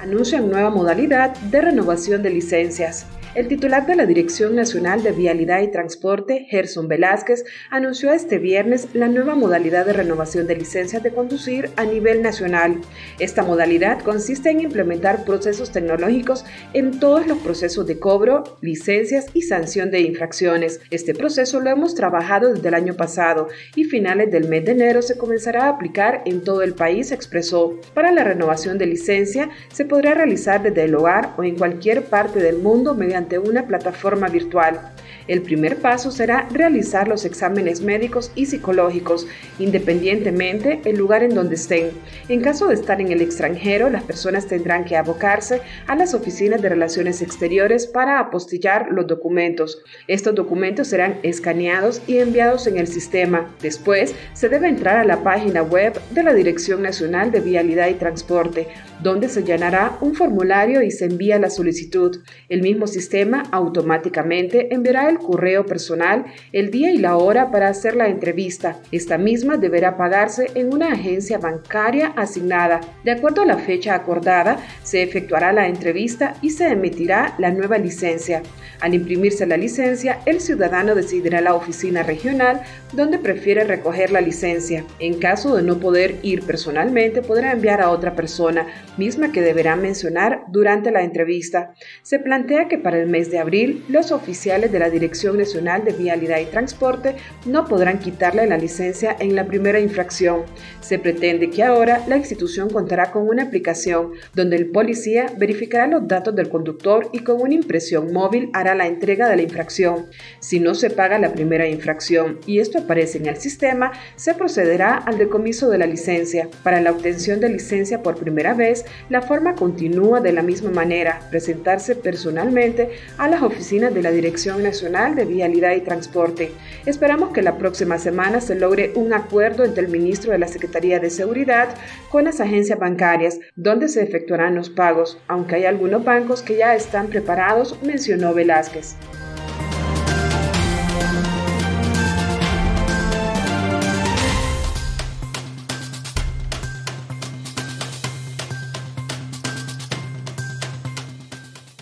Anuncian 0.00 0.50
nueva 0.50 0.70
modalidad 0.70 1.36
de 1.36 1.60
renovación 1.60 2.22
de 2.22 2.30
licencias. 2.30 3.04
El 3.36 3.48
titular 3.48 3.84
de 3.84 3.96
la 3.96 4.06
Dirección 4.06 4.56
Nacional 4.56 5.02
de 5.02 5.12
Vialidad 5.12 5.60
y 5.60 5.70
Transporte, 5.70 6.46
Gerson 6.48 6.88
Velázquez, 6.88 7.44
anunció 7.68 8.10
este 8.14 8.38
viernes 8.38 8.88
la 8.94 9.08
nueva 9.08 9.34
modalidad 9.34 9.84
de 9.84 9.92
renovación 9.92 10.46
de 10.46 10.56
licencias 10.56 11.02
de 11.02 11.10
conducir 11.10 11.68
a 11.76 11.84
nivel 11.84 12.22
nacional. 12.22 12.80
Esta 13.18 13.42
modalidad 13.42 14.00
consiste 14.00 14.48
en 14.48 14.62
implementar 14.62 15.26
procesos 15.26 15.70
tecnológicos 15.70 16.46
en 16.72 16.98
todos 16.98 17.26
los 17.26 17.36
procesos 17.36 17.86
de 17.86 17.98
cobro, 17.98 18.56
licencias 18.62 19.26
y 19.34 19.42
sanción 19.42 19.90
de 19.90 20.00
infracciones. 20.00 20.80
Este 20.90 21.12
proceso 21.12 21.60
lo 21.60 21.68
hemos 21.68 21.94
trabajado 21.94 22.54
desde 22.54 22.68
el 22.68 22.74
año 22.74 22.94
pasado 22.94 23.48
y 23.74 23.84
finales 23.84 24.30
del 24.30 24.48
mes 24.48 24.64
de 24.64 24.72
enero 24.72 25.02
se 25.02 25.18
comenzará 25.18 25.64
a 25.64 25.68
aplicar 25.68 26.22
en 26.24 26.42
todo 26.42 26.62
el 26.62 26.72
país, 26.72 27.12
expresó. 27.12 27.78
Para 27.92 28.12
la 28.12 28.24
renovación 28.24 28.78
de 28.78 28.86
licencia 28.86 29.50
se 29.70 29.84
podrá 29.84 30.14
realizar 30.14 30.62
desde 30.62 30.84
el 30.84 30.94
hogar 30.94 31.34
o 31.36 31.44
en 31.44 31.56
cualquier 31.56 32.04
parte 32.04 32.40
del 32.40 32.56
mundo 32.60 32.94
mediante 32.94 33.25
una 33.38 33.66
plataforma 33.66 34.28
virtual. 34.28 34.92
El 35.28 35.42
primer 35.42 35.78
paso 35.78 36.10
será 36.10 36.48
realizar 36.52 37.08
los 37.08 37.24
exámenes 37.24 37.80
médicos 37.80 38.30
y 38.34 38.46
psicológicos, 38.46 39.26
independientemente 39.58 40.80
el 40.84 40.96
lugar 40.96 41.22
en 41.22 41.34
donde 41.34 41.56
estén. 41.56 41.90
En 42.28 42.40
caso 42.40 42.68
de 42.68 42.74
estar 42.74 43.00
en 43.00 43.10
el 43.10 43.20
extranjero, 43.20 43.90
las 43.90 44.04
personas 44.04 44.46
tendrán 44.46 44.84
que 44.84 44.96
abocarse 44.96 45.62
a 45.86 45.96
las 45.96 46.14
oficinas 46.14 46.62
de 46.62 46.68
relaciones 46.68 47.22
exteriores 47.22 47.86
para 47.86 48.20
apostillar 48.20 48.88
los 48.92 49.06
documentos. 49.06 49.82
Estos 50.06 50.34
documentos 50.34 50.88
serán 50.88 51.18
escaneados 51.22 52.00
y 52.06 52.18
enviados 52.18 52.66
en 52.66 52.78
el 52.78 52.86
sistema. 52.86 53.50
Después, 53.60 54.14
se 54.32 54.48
debe 54.48 54.68
entrar 54.68 54.98
a 54.98 55.04
la 55.04 55.22
página 55.22 55.62
web 55.62 56.00
de 56.10 56.22
la 56.22 56.34
Dirección 56.34 56.82
Nacional 56.82 57.32
de 57.32 57.40
Vialidad 57.40 57.88
y 57.88 57.94
Transporte, 57.94 58.68
donde 59.02 59.28
se 59.28 59.42
llenará 59.42 59.98
un 60.00 60.14
formulario 60.14 60.82
y 60.82 60.90
se 60.90 61.06
envía 61.06 61.38
la 61.38 61.50
solicitud. 61.50 62.22
El 62.48 62.62
mismo 62.62 62.86
sistema 62.86 63.44
automáticamente 63.50 64.72
enviará 64.72 65.08
el 65.08 65.15
correo 65.18 65.66
personal, 65.66 66.26
el 66.52 66.70
día 66.70 66.92
y 66.92 66.98
la 66.98 67.16
hora 67.16 67.50
para 67.50 67.68
hacer 67.68 67.96
la 67.96 68.08
entrevista. 68.08 68.78
Esta 68.92 69.18
misma 69.18 69.56
deberá 69.56 69.96
pagarse 69.96 70.50
en 70.54 70.72
una 70.72 70.92
agencia 70.92 71.38
bancaria 71.38 72.12
asignada. 72.16 72.80
De 73.04 73.12
acuerdo 73.12 73.42
a 73.42 73.46
la 73.46 73.58
fecha 73.58 73.94
acordada, 73.94 74.58
se 74.82 75.02
efectuará 75.02 75.52
la 75.52 75.68
entrevista 75.68 76.34
y 76.42 76.50
se 76.50 76.68
emitirá 76.68 77.34
la 77.38 77.50
nueva 77.50 77.78
licencia. 77.78 78.42
Al 78.80 78.94
imprimirse 78.94 79.46
la 79.46 79.56
licencia, 79.56 80.20
el 80.26 80.40
ciudadano 80.40 80.94
decidirá 80.94 81.40
la 81.40 81.54
oficina 81.54 82.02
regional 82.02 82.60
donde 82.92 83.18
prefiere 83.18 83.64
recoger 83.64 84.10
la 84.10 84.20
licencia. 84.20 84.84
En 84.98 85.18
caso 85.18 85.56
de 85.56 85.62
no 85.62 85.78
poder 85.78 86.16
ir 86.22 86.42
personalmente, 86.42 87.22
podrá 87.22 87.52
enviar 87.52 87.80
a 87.80 87.90
otra 87.90 88.14
persona, 88.14 88.66
misma 88.96 89.32
que 89.32 89.40
deberá 89.40 89.76
mencionar 89.76 90.44
durante 90.48 90.90
la 90.90 91.02
entrevista. 91.02 91.72
Se 92.02 92.18
plantea 92.18 92.68
que 92.68 92.78
para 92.78 92.98
el 92.98 93.08
mes 93.08 93.30
de 93.30 93.38
abril, 93.38 93.84
los 93.88 94.12
oficiales 94.12 94.72
de 94.72 94.78
la 94.78 94.90
Dirección 94.90 95.05
Nacional 95.06 95.84
de 95.84 95.92
Vialidad 95.92 96.38
y 96.40 96.46
Transporte 96.46 97.16
no 97.44 97.64
podrán 97.66 97.98
quitarle 97.98 98.46
la 98.46 98.58
licencia 98.58 99.16
en 99.18 99.34
la 99.34 99.46
primera 99.46 99.80
infracción. 99.80 100.42
Se 100.80 100.98
pretende 100.98 101.50
que 101.50 101.62
ahora 101.62 102.02
la 102.08 102.16
institución 102.16 102.70
contará 102.70 103.10
con 103.10 103.28
una 103.28 103.44
aplicación 103.44 104.12
donde 104.34 104.56
el 104.56 104.70
policía 104.70 105.26
verificará 105.36 105.86
los 105.86 106.06
datos 106.06 106.34
del 106.34 106.48
conductor 106.48 107.08
y 107.12 107.20
con 107.20 107.40
una 107.40 107.54
impresión 107.54 108.12
móvil 108.12 108.50
hará 108.52 108.74
la 108.74 108.86
entrega 108.86 109.28
de 109.28 109.36
la 109.36 109.42
infracción. 109.42 110.06
Si 110.40 110.60
no 110.60 110.74
se 110.74 110.90
paga 110.90 111.18
la 111.18 111.32
primera 111.32 111.68
infracción 111.68 112.38
y 112.46 112.60
esto 112.60 112.78
aparece 112.78 113.18
en 113.18 113.26
el 113.26 113.36
sistema, 113.36 113.92
se 114.16 114.34
procederá 114.34 114.96
al 114.96 115.18
decomiso 115.18 115.70
de 115.70 115.78
la 115.78 115.86
licencia. 115.86 116.48
Para 116.62 116.80
la 116.80 116.90
obtención 116.90 117.40
de 117.40 117.48
licencia 117.48 118.02
por 118.02 118.16
primera 118.16 118.54
vez, 118.54 118.84
la 119.08 119.22
forma 119.22 119.54
continúa 119.54 120.20
de 120.20 120.32
la 120.32 120.42
misma 120.42 120.70
manera, 120.70 121.20
presentarse 121.30 121.94
personalmente 121.94 122.90
a 123.18 123.28
las 123.28 123.42
oficinas 123.42 123.94
de 123.94 124.02
la 124.02 124.10
Dirección 124.10 124.62
De 124.96 125.26
Vialidad 125.26 125.72
y 125.76 125.82
Transporte. 125.82 126.52
Esperamos 126.86 127.30
que 127.34 127.42
la 127.42 127.58
próxima 127.58 127.98
semana 127.98 128.40
se 128.40 128.54
logre 128.54 128.92
un 128.94 129.12
acuerdo 129.12 129.62
entre 129.62 129.84
el 129.84 129.90
ministro 129.90 130.32
de 130.32 130.38
la 130.38 130.48
Secretaría 130.48 130.98
de 131.00 131.10
Seguridad 131.10 131.68
con 132.08 132.24
las 132.24 132.40
agencias 132.40 132.78
bancarias, 132.78 133.38
donde 133.56 133.88
se 133.88 134.02
efectuarán 134.02 134.54
los 134.54 134.70
pagos, 134.70 135.18
aunque 135.28 135.56
hay 135.56 135.66
algunos 135.66 136.02
bancos 136.02 136.40
que 136.40 136.56
ya 136.56 136.74
están 136.74 137.08
preparados, 137.08 137.78
mencionó 137.82 138.32
Velázquez. 138.32 138.96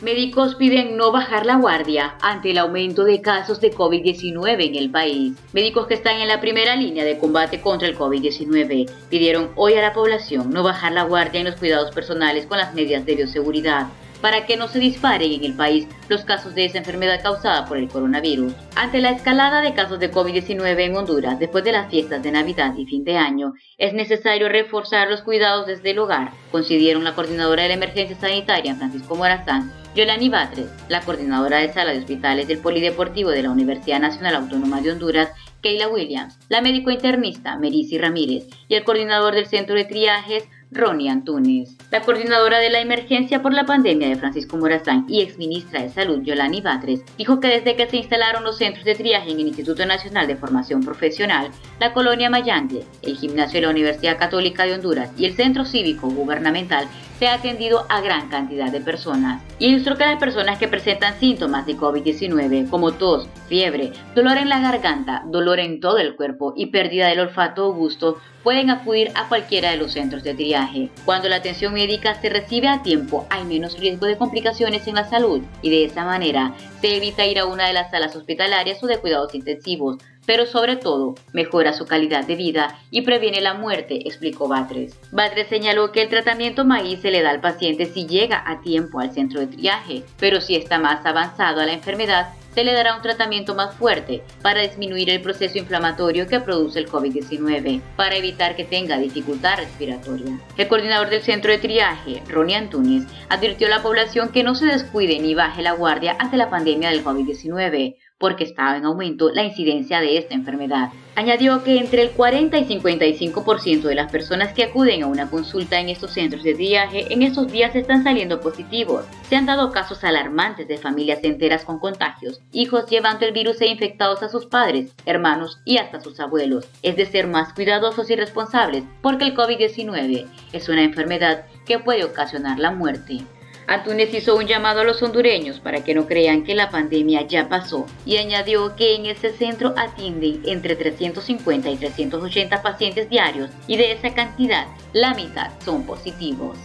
Médicos 0.04 0.54
piden 0.56 0.98
no 0.98 1.12
bajar 1.12 1.46
la 1.46 1.56
guardia 1.56 2.16
ante 2.20 2.50
el 2.50 2.58
aumento 2.58 3.04
de 3.04 3.22
casos 3.22 3.58
de 3.62 3.72
COVID-19 3.72 4.66
en 4.66 4.74
el 4.74 4.90
país. 4.90 5.32
Médicos 5.54 5.86
que 5.86 5.94
están 5.94 6.20
en 6.20 6.28
la 6.28 6.42
primera 6.42 6.76
línea 6.76 7.06
de 7.06 7.16
combate 7.16 7.62
contra 7.62 7.88
el 7.88 7.96
COVID-19 7.96 8.90
pidieron 9.08 9.52
hoy 9.56 9.72
a 9.72 9.80
la 9.80 9.94
población 9.94 10.50
no 10.50 10.62
bajar 10.62 10.92
la 10.92 11.04
guardia 11.04 11.40
en 11.40 11.46
los 11.46 11.56
cuidados 11.56 11.90
personales 11.94 12.44
con 12.44 12.58
las 12.58 12.74
medidas 12.74 13.06
de 13.06 13.16
bioseguridad 13.16 13.86
para 14.24 14.46
que 14.46 14.56
no 14.56 14.68
se 14.68 14.78
disparen 14.78 15.32
en 15.32 15.44
el 15.44 15.52
país 15.52 15.86
los 16.08 16.24
casos 16.24 16.54
de 16.54 16.64
esa 16.64 16.78
enfermedad 16.78 17.20
causada 17.22 17.66
por 17.66 17.76
el 17.76 17.88
coronavirus. 17.88 18.54
Ante 18.74 19.02
la 19.02 19.10
escalada 19.10 19.60
de 19.60 19.74
casos 19.74 20.00
de 20.00 20.10
COVID-19 20.10 20.80
en 20.80 20.96
Honduras 20.96 21.38
después 21.38 21.62
de 21.62 21.72
las 21.72 21.90
fiestas 21.90 22.22
de 22.22 22.32
Navidad 22.32 22.74
y 22.74 22.86
fin 22.86 23.04
de 23.04 23.18
año, 23.18 23.52
es 23.76 23.92
necesario 23.92 24.48
reforzar 24.48 25.10
los 25.10 25.20
cuidados 25.20 25.66
desde 25.66 25.90
el 25.90 25.98
hogar, 25.98 26.30
consideraron 26.50 27.04
la 27.04 27.14
coordinadora 27.14 27.64
de 27.64 27.68
la 27.68 27.74
emergencia 27.74 28.16
sanitaria 28.16 28.74
Francisco 28.74 29.14
Morazán 29.14 29.70
Yolani 29.94 30.30
Batres, 30.30 30.70
la 30.88 31.02
coordinadora 31.02 31.58
de 31.58 31.72
sala 31.72 31.92
de 31.92 31.98
hospitales 31.98 32.48
del 32.48 32.58
Polideportivo 32.58 33.28
de 33.28 33.42
la 33.42 33.50
Universidad 33.50 34.00
Nacional 34.00 34.36
Autónoma 34.36 34.80
de 34.80 34.90
Honduras, 34.90 35.28
Keila 35.60 35.88
Williams, 35.88 36.38
la 36.48 36.62
médico 36.62 36.90
internista 36.90 37.56
Merisi 37.58 37.96
Ramírez 37.98 38.48
y 38.68 38.74
el 38.74 38.84
coordinador 38.84 39.34
del 39.34 39.46
Centro 39.46 39.76
de 39.76 39.84
Triajes, 39.84 40.48
Ronnie 40.70 41.08
Antunes. 41.08 41.76
La 41.90 42.00
coordinadora 42.00 42.58
de 42.58 42.70
la 42.70 42.80
emergencia 42.80 43.42
por 43.42 43.52
la 43.52 43.64
pandemia 43.64 44.08
de 44.08 44.16
Francisco 44.16 44.56
Morazán 44.56 45.06
y 45.08 45.20
exministra 45.22 45.82
de 45.82 45.90
Salud 45.90 46.22
Yolani 46.22 46.60
Batres 46.60 47.02
dijo 47.16 47.40
que 47.40 47.48
desde 47.48 47.76
que 47.76 47.88
se 47.88 47.98
instalaron 47.98 48.44
los 48.44 48.58
centros 48.58 48.84
de 48.84 48.94
triaje 48.94 49.30
en 49.30 49.40
el 49.40 49.48
Instituto 49.48 49.86
Nacional 49.86 50.26
de 50.26 50.36
Formación 50.36 50.82
Profesional, 50.82 51.50
la 51.78 51.92
colonia 51.92 52.30
Mayangle, 52.30 52.84
el 53.02 53.16
gimnasio 53.16 53.60
de 53.60 53.66
la 53.66 53.72
Universidad 53.72 54.18
Católica 54.18 54.64
de 54.64 54.74
Honduras 54.74 55.10
y 55.16 55.26
el 55.26 55.34
centro 55.34 55.64
cívico 55.64 56.08
gubernamental 56.08 56.88
se 57.18 57.28
ha 57.28 57.34
atendido 57.34 57.86
a 57.88 58.00
gran 58.00 58.28
cantidad 58.28 58.70
de 58.70 58.80
personas. 58.80 59.42
Ilustró 59.58 59.96
que 59.96 60.04
las 60.04 60.18
personas 60.18 60.58
que 60.58 60.68
presentan 60.68 61.18
síntomas 61.18 61.66
de 61.66 61.76
COVID-19 61.76 62.68
como 62.68 62.92
tos, 62.92 63.28
fiebre, 63.48 63.92
dolor 64.14 64.38
en 64.38 64.48
la 64.48 64.60
garganta, 64.60 65.22
dolor 65.26 65.60
en 65.60 65.80
todo 65.80 65.98
el 65.98 66.16
cuerpo 66.16 66.54
y 66.56 66.66
pérdida 66.66 67.08
del 67.08 67.20
olfato 67.20 67.68
o 67.68 67.74
gusto 67.74 68.18
pueden 68.42 68.70
acudir 68.70 69.10
a 69.14 69.26
cualquiera 69.28 69.70
de 69.70 69.78
los 69.78 69.92
centros 69.92 70.22
de 70.22 70.34
triaje. 70.34 70.90
Cuando 71.04 71.28
la 71.28 71.36
atención 71.36 71.72
médica 71.72 72.14
se 72.20 72.28
recibe 72.28 72.68
a 72.68 72.82
tiempo, 72.82 73.26
hay 73.30 73.44
menos 73.44 73.78
riesgo 73.78 74.06
de 74.06 74.18
complicaciones 74.18 74.86
en 74.86 74.96
la 74.96 75.08
salud 75.08 75.42
y 75.62 75.70
de 75.70 75.84
esa 75.86 76.04
manera 76.04 76.52
se 76.80 76.96
evita 76.96 77.24
ir 77.24 77.38
a 77.38 77.46
una 77.46 77.66
de 77.66 77.72
las 77.72 77.90
salas 77.90 78.14
hospitalarias 78.14 78.82
o 78.82 78.86
de 78.86 78.98
cuidados 78.98 79.34
intensivos, 79.34 79.96
pero 80.26 80.46
sobre 80.46 80.76
todo 80.76 81.14
mejora 81.32 81.72
su 81.72 81.86
calidad 81.86 82.26
de 82.26 82.36
vida 82.36 82.78
y 82.90 83.02
previene 83.02 83.40
la 83.40 83.54
muerte, 83.54 84.06
explicó 84.06 84.48
Batres. 84.48 84.98
Batres 85.12 85.48
señaló 85.48 85.92
que 85.92 86.02
el 86.02 86.08
tratamiento 86.08 86.64
maíz 86.64 87.00
se 87.00 87.10
le 87.10 87.22
da 87.22 87.30
al 87.30 87.40
paciente 87.40 87.86
si 87.86 88.06
llega 88.06 88.42
a 88.46 88.60
tiempo 88.60 89.00
al 89.00 89.12
centro 89.12 89.40
de 89.40 89.46
triaje, 89.46 90.02
pero 90.18 90.40
si 90.40 90.56
está 90.56 90.78
más 90.78 91.04
avanzado 91.04 91.60
a 91.60 91.66
la 91.66 91.72
enfermedad, 91.72 92.28
se 92.54 92.62
le 92.62 92.72
dará 92.72 92.94
un 92.94 93.02
tratamiento 93.02 93.54
más 93.54 93.74
fuerte 93.74 94.22
para 94.40 94.62
disminuir 94.62 95.10
el 95.10 95.20
proceso 95.20 95.58
inflamatorio 95.58 96.28
que 96.28 96.38
produce 96.38 96.78
el 96.78 96.88
COVID-19, 96.88 97.80
para 97.96 98.16
evitar 98.16 98.54
que 98.54 98.64
tenga 98.64 98.96
dificultad 98.96 99.58
respiratoria. 99.58 100.38
El 100.56 100.68
coordinador 100.68 101.10
del 101.10 101.22
centro 101.22 101.50
de 101.50 101.58
triaje, 101.58 102.22
Ronnie 102.28 102.54
Antunes, 102.54 103.04
advirtió 103.28 103.66
a 103.66 103.70
la 103.70 103.82
población 103.82 104.28
que 104.28 104.44
no 104.44 104.54
se 104.54 104.66
descuide 104.66 105.18
ni 105.18 105.34
baje 105.34 105.62
la 105.62 105.72
guardia 105.72 106.16
ante 106.20 106.36
la 106.36 106.48
pandemia 106.48 106.90
del 106.90 107.04
COVID-19, 107.04 107.96
porque 108.18 108.44
estaba 108.44 108.76
en 108.76 108.84
aumento 108.84 109.30
la 109.30 109.44
incidencia 109.44 110.00
de 110.00 110.18
esta 110.18 110.34
enfermedad. 110.34 110.90
Añadió 111.16 111.62
que 111.62 111.78
entre 111.78 112.02
el 112.02 112.10
40 112.10 112.58
y 112.58 112.64
55% 112.64 113.82
de 113.82 113.94
las 113.94 114.10
personas 114.10 114.52
que 114.52 114.64
acuden 114.64 115.02
a 115.02 115.06
una 115.06 115.30
consulta 115.30 115.78
en 115.78 115.88
estos 115.88 116.12
centros 116.12 116.42
de 116.42 116.54
viaje 116.54 117.12
en 117.12 117.22
estos 117.22 117.50
días 117.52 117.76
están 117.76 118.02
saliendo 118.02 118.40
positivos. 118.40 119.04
Se 119.28 119.36
han 119.36 119.46
dado 119.46 119.70
casos 119.70 120.02
alarmantes 120.02 120.66
de 120.66 120.78
familias 120.78 121.20
enteras 121.22 121.64
con 121.64 121.78
contagios, 121.78 122.40
hijos 122.52 122.86
llevando 122.90 123.26
el 123.26 123.32
virus 123.32 123.60
e 123.60 123.66
infectados 123.66 124.22
a 124.22 124.28
sus 124.28 124.46
padres, 124.46 124.92
hermanos 125.06 125.60
y 125.64 125.78
hasta 125.78 126.00
sus 126.00 126.18
abuelos. 126.18 126.66
Es 126.82 126.96
de 126.96 127.06
ser 127.06 127.26
más 127.26 127.52
cuidadosos 127.52 128.10
y 128.10 128.16
responsables 128.16 128.84
porque 129.02 129.24
el 129.24 129.36
COVID-19 129.36 130.26
es 130.52 130.68
una 130.68 130.82
enfermedad 130.82 131.46
que 131.64 131.78
puede 131.78 132.04
ocasionar 132.04 132.58
la 132.58 132.70
muerte. 132.70 133.24
Antunes 133.66 134.12
hizo 134.12 134.36
un 134.36 134.46
llamado 134.46 134.80
a 134.80 134.84
los 134.84 135.02
hondureños 135.02 135.58
para 135.60 135.82
que 135.82 135.94
no 135.94 136.06
crean 136.06 136.44
que 136.44 136.54
la 136.54 136.70
pandemia 136.70 137.22
ya 137.26 137.48
pasó 137.48 137.86
y 138.04 138.18
añadió 138.18 138.76
que 138.76 138.94
en 138.94 139.06
ese 139.06 139.32
centro 139.32 139.72
atienden 139.76 140.42
entre 140.44 140.76
350 140.76 141.70
y 141.70 141.76
380 141.76 142.62
pacientes 142.62 143.08
diarios 143.08 143.50
y 143.66 143.76
de 143.76 143.92
esa 143.92 144.12
cantidad 144.12 144.66
la 144.92 145.14
mitad 145.14 145.50
son 145.64 145.84
positivos. 145.84 146.58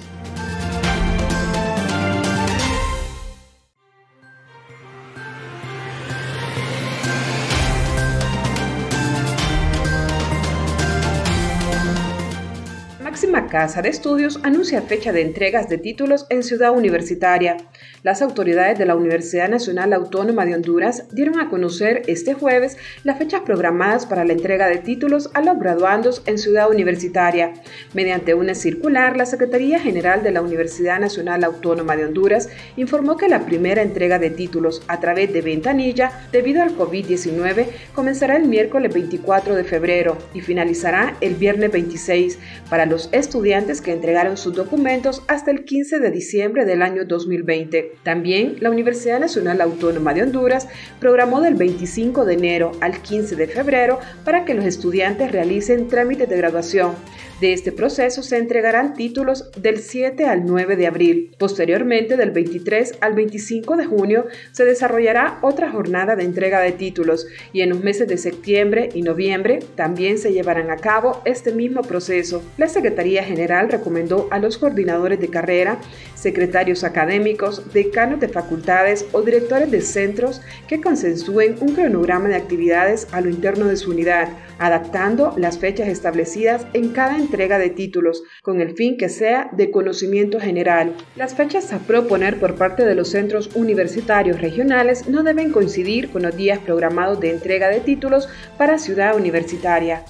Casa 13.49 13.81
de 13.81 13.89
estudios 13.89 14.39
anuncia 14.43 14.83
fecha 14.83 15.11
de 15.11 15.21
entregas 15.21 15.67
de 15.69 15.79
títulos 15.79 16.27
en 16.29 16.43
Ciudad 16.43 16.71
Universitaria. 16.71 17.57
Las 18.03 18.21
autoridades 18.21 18.77
de 18.77 18.85
la 18.85 18.95
Universidad 18.95 19.49
Nacional 19.49 19.91
Autónoma 19.91 20.45
de 20.45 20.53
Honduras 20.53 21.05
dieron 21.11 21.39
a 21.39 21.49
conocer 21.49 22.03
este 22.05 22.35
jueves 22.35 22.77
las 23.03 23.17
fechas 23.17 23.41
programadas 23.41 24.05
para 24.05 24.23
la 24.23 24.33
entrega 24.33 24.67
de 24.67 24.77
títulos 24.77 25.31
a 25.33 25.41
los 25.41 25.57
graduandos 25.59 26.21
en 26.27 26.37
Ciudad 26.37 26.69
Universitaria. 26.69 27.53
Mediante 27.93 28.35
una 28.35 28.53
circular, 28.53 29.17
la 29.17 29.25
Secretaría 29.25 29.79
General 29.79 30.21
de 30.21 30.31
la 30.31 30.41
Universidad 30.41 30.99
Nacional 30.99 31.43
Autónoma 31.43 31.97
de 31.97 32.05
Honduras 32.05 32.49
informó 32.77 33.17
que 33.17 33.29
la 33.29 33.45
primera 33.45 33.81
entrega 33.81 34.19
de 34.19 34.29
títulos 34.29 34.83
a 34.87 34.99
través 34.99 35.33
de 35.33 35.41
ventanilla 35.41 36.27
debido 36.31 36.61
al 36.61 36.77
COVID-19 36.77 37.65
comenzará 37.95 38.37
el 38.37 38.47
miércoles 38.47 38.93
24 38.93 39.55
de 39.55 39.63
febrero 39.63 40.17
y 40.35 40.41
finalizará 40.41 41.15
el 41.19 41.33
viernes 41.33 41.71
26 41.71 42.37
para 42.69 42.85
los 42.85 43.09
estudiantes 43.11 43.38
que 43.39 43.93
entregaron 43.93 44.35
sus 44.35 44.53
documentos 44.53 45.23
hasta 45.27 45.49
el 45.49 45.63
15 45.63 45.99
de 45.99 46.11
diciembre 46.11 46.65
del 46.65 46.81
año 46.81 47.05
2020. 47.05 47.93
También 48.03 48.57
la 48.59 48.69
Universidad 48.69 49.17
Nacional 49.17 49.61
Autónoma 49.61 50.13
de 50.13 50.23
Honduras 50.23 50.67
programó 50.99 51.39
del 51.39 51.55
25 51.55 52.25
de 52.25 52.33
enero 52.33 52.71
al 52.81 53.01
15 53.01 53.37
de 53.37 53.47
febrero 53.47 53.99
para 54.25 54.43
que 54.43 54.55
los 54.55 54.65
estudiantes 54.65 55.31
realicen 55.31 55.87
trámites 55.87 56.27
de 56.27 56.35
graduación. 56.35 56.95
De 57.39 57.53
este 57.53 57.71
proceso 57.71 58.21
se 58.21 58.37
entregarán 58.37 58.95
títulos 58.95 59.49
del 59.53 59.79
7 59.79 60.25
al 60.25 60.45
9 60.45 60.75
de 60.75 60.87
abril. 60.87 61.31
Posteriormente, 61.39 62.17
del 62.17 62.31
23 62.31 62.97
al 62.99 63.13
25 63.13 63.77
de 63.77 63.85
junio, 63.85 64.25
se 64.51 64.65
desarrollará 64.65 65.39
otra 65.41 65.71
jornada 65.71 66.17
de 66.17 66.25
entrega 66.25 66.59
de 66.59 66.73
títulos 66.73 67.27
y 67.53 67.61
en 67.61 67.69
los 67.69 67.81
meses 67.81 68.09
de 68.09 68.17
septiembre 68.17 68.89
y 68.93 69.03
noviembre 69.03 69.59
también 69.75 70.17
se 70.17 70.33
llevarán 70.33 70.69
a 70.69 70.75
cabo 70.75 71.21
este 71.23 71.53
mismo 71.53 71.81
proceso. 71.81 72.43
La 72.57 72.67
Secretaría 72.67 73.23
General 73.29 73.69
recomendó 73.69 74.27
a 74.31 74.39
los 74.39 74.57
coordinadores 74.57 75.19
de 75.19 75.29
carrera, 75.29 75.79
secretarios 76.15 76.83
académicos, 76.83 77.71
decanos 77.71 78.19
de 78.19 78.27
facultades 78.27 79.05
o 79.11 79.21
directores 79.21 79.71
de 79.71 79.81
centros 79.81 80.41
que 80.67 80.81
consensúen 80.81 81.55
un 81.61 81.75
cronograma 81.75 82.27
de 82.27 82.35
actividades 82.35 83.07
a 83.11 83.21
lo 83.21 83.29
interno 83.29 83.65
de 83.65 83.77
su 83.77 83.91
unidad, 83.91 84.29
adaptando 84.57 85.33
las 85.37 85.59
fechas 85.59 85.87
establecidas 85.87 86.65
en 86.73 86.89
cada 86.89 87.17
entrega 87.17 87.57
de 87.59 87.69
títulos, 87.69 88.23
con 88.41 88.59
el 88.59 88.75
fin 88.75 88.97
que 88.97 89.09
sea 89.09 89.49
de 89.53 89.71
conocimiento 89.71 90.39
general. 90.39 90.93
Las 91.15 91.35
fechas 91.35 91.71
a 91.71 91.79
proponer 91.79 92.39
por 92.39 92.55
parte 92.55 92.85
de 92.85 92.95
los 92.95 93.09
centros 93.09 93.55
universitarios 93.55 94.41
regionales 94.41 95.07
no 95.07 95.23
deben 95.23 95.51
coincidir 95.51 96.09
con 96.09 96.23
los 96.23 96.35
días 96.35 96.59
programados 96.59 97.19
de 97.19 97.31
entrega 97.31 97.69
de 97.69 97.79
títulos 97.79 98.27
para 98.57 98.79
Ciudad 98.79 99.15
Universitaria. 99.15 100.03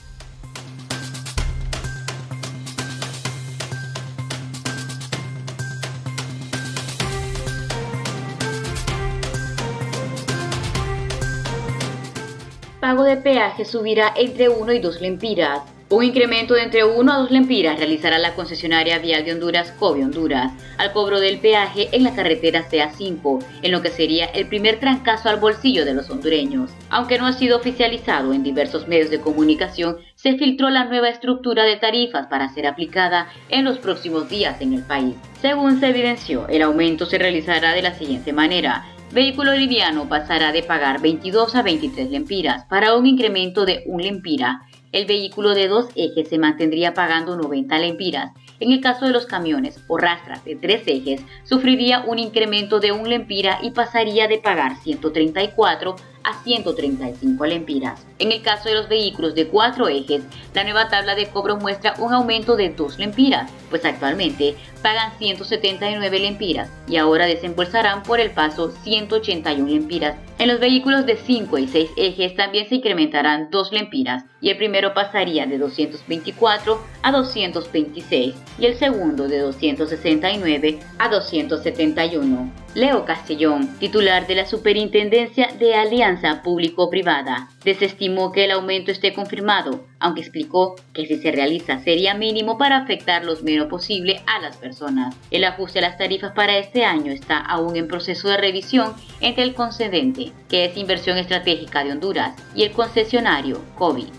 Pago 12.89 13.03
de 13.03 13.17
peaje 13.17 13.65
subirá 13.65 14.11
entre 14.15 14.49
1 14.49 14.73
y 14.73 14.79
2 14.79 15.01
lempiras. 15.01 15.59
Un 15.89 16.03
incremento 16.03 16.55
de 16.55 16.63
entre 16.63 16.83
1 16.83 17.11
a 17.11 17.17
2 17.17 17.29
lempiras 17.29 17.77
realizará 17.77 18.17
la 18.17 18.33
concesionaria 18.33 18.97
vial 18.97 19.23
de 19.23 19.33
Honduras, 19.33 19.71
Cobe 19.73 20.03
Honduras, 20.03 20.51
al 20.79 20.91
cobro 20.91 21.19
del 21.19 21.37
peaje 21.37 21.89
en 21.91 22.03
la 22.03 22.15
carretera 22.15 22.67
CA5, 22.67 23.45
en 23.61 23.71
lo 23.71 23.83
que 23.83 23.91
sería 23.91 24.25
el 24.25 24.47
primer 24.47 24.79
trancazo 24.79 25.29
al 25.29 25.39
bolsillo 25.39 25.85
de 25.85 25.93
los 25.93 26.09
hondureños. 26.09 26.71
Aunque 26.89 27.19
no 27.19 27.27
ha 27.27 27.33
sido 27.33 27.57
oficializado 27.57 28.33
en 28.33 28.41
diversos 28.41 28.87
medios 28.87 29.11
de 29.11 29.21
comunicación, 29.21 29.97
se 30.15 30.35
filtró 30.39 30.71
la 30.71 30.85
nueva 30.85 31.09
estructura 31.09 31.65
de 31.65 31.75
tarifas 31.75 32.25
para 32.25 32.49
ser 32.49 32.65
aplicada 32.65 33.27
en 33.49 33.65
los 33.65 33.77
próximos 33.77 34.27
días 34.29 34.61
en 34.61 34.73
el 34.73 34.81
país. 34.81 35.13
Según 35.43 35.79
se 35.79 35.89
evidenció, 35.89 36.47
el 36.47 36.63
aumento 36.63 37.05
se 37.05 37.19
realizará 37.19 37.73
de 37.73 37.83
la 37.83 37.93
siguiente 37.93 38.33
manera. 38.33 38.83
Vehículo 39.11 39.53
liviano 39.53 40.07
pasará 40.07 40.51
de 40.51 40.61
pagar 40.61 41.01
22 41.01 41.55
a 41.55 41.63
23 41.63 42.11
lempiras 42.11 42.65
para 42.65 42.95
un 42.95 43.07
incremento 43.07 43.65
de 43.65 43.81
1 43.87 44.03
lempira. 44.03 44.61
El 44.91 45.07
vehículo 45.07 45.55
de 45.55 45.67
dos 45.67 45.87
ejes 45.95 46.29
se 46.29 46.37
mantendría 46.37 46.93
pagando 46.93 47.35
90 47.35 47.79
lempiras. 47.79 48.33
En 48.59 48.71
el 48.71 48.81
caso 48.81 49.05
de 49.05 49.11
los 49.11 49.25
camiones 49.25 49.83
o 49.87 49.97
rastras 49.97 50.45
de 50.45 50.55
tres 50.55 50.83
ejes, 50.85 51.21
sufriría 51.43 52.01
un 52.01 52.19
incremento 52.19 52.79
de 52.79 52.91
un 52.91 53.09
lempira 53.09 53.57
y 53.63 53.71
pasaría 53.71 54.27
de 54.27 54.37
pagar 54.37 54.75
134 54.77 55.95
a 56.23 56.43
135 56.43 57.45
lempiras. 57.45 58.05
En 58.19 58.31
el 58.31 58.41
caso 58.41 58.69
de 58.69 58.75
los 58.75 58.89
vehículos 58.89 59.35
de 59.35 59.47
cuatro 59.47 59.87
ejes, 59.87 60.23
la 60.53 60.63
nueva 60.63 60.89
tabla 60.89 61.15
de 61.15 61.27
cobro 61.27 61.57
muestra 61.57 61.95
un 61.99 62.13
aumento 62.13 62.55
de 62.55 62.69
2 62.69 62.99
lempiras, 62.99 63.51
pues 63.69 63.85
actualmente 63.85 64.55
pagan 64.81 65.11
179 65.17 66.19
lempiras 66.19 66.69
y 66.87 66.97
ahora 66.97 67.25
desembolsarán 67.25 68.03
por 68.03 68.19
el 68.19 68.31
paso 68.31 68.71
181 68.83 69.67
lempiras. 69.67 70.15
En 70.39 70.47
los 70.47 70.61
vehículos 70.61 71.05
de 71.05 71.17
5 71.17 71.57
y 71.57 71.67
6 71.67 71.89
ejes 71.97 72.33
también 72.33 72.69
se 72.69 72.75
incrementarán 72.75 73.49
2 73.51 73.73
lempiras 73.73 74.23
y 74.39 74.49
el 74.49 74.55
primero 74.55 74.93
pasaría 74.93 75.45
de 75.45 75.57
224 75.57 76.81
a 77.03 77.11
226 77.11 78.35
y 78.57 78.65
el 78.65 78.75
segundo 78.75 79.27
de 79.27 79.39
269 79.39 80.79
a 80.97 81.09
271. 81.09 82.53
Leo 82.73 83.03
Castellón, 83.03 83.67
titular 83.79 84.27
de 84.27 84.35
la 84.35 84.45
Superintendencia 84.45 85.49
de 85.59 85.75
Alianza 85.75 86.41
Público-Privada, 86.41 87.49
desestimó 87.63 88.31
que 88.31 88.45
el 88.45 88.51
aumento 88.51 88.91
esté 88.91 89.13
confirmado, 89.13 89.85
aunque 89.99 90.21
explicó 90.21 90.75
que 90.93 91.05
si 91.05 91.17
se 91.17 91.31
realiza 91.31 91.79
sería 91.79 92.13
mínimo 92.13 92.57
para 92.57 92.77
afectar 92.77 93.25
lo 93.25 93.35
menos 93.41 93.67
posible 93.67 94.21
a 94.25 94.39
las 94.39 94.57
personas. 94.57 95.15
El 95.31 95.43
ajuste 95.43 95.79
a 95.79 95.83
las 95.83 95.97
tarifas 95.97 96.31
para 96.33 96.57
este 96.57 96.85
año 96.85 97.11
está 97.11 97.39
aún 97.39 97.75
en 97.75 97.87
proceso 97.87 98.29
de 98.29 98.37
revisión 98.37 98.93
entre 99.19 99.43
el 99.43 99.53
concedente, 99.53 100.31
que 100.47 100.65
es 100.65 100.77
Inversión 100.77 101.17
Estratégica 101.17 101.83
de 101.83 101.91
Honduras, 101.91 102.33
y 102.55 102.63
el 102.63 102.71
concesionario 102.71 103.61
COVID. 103.75 104.18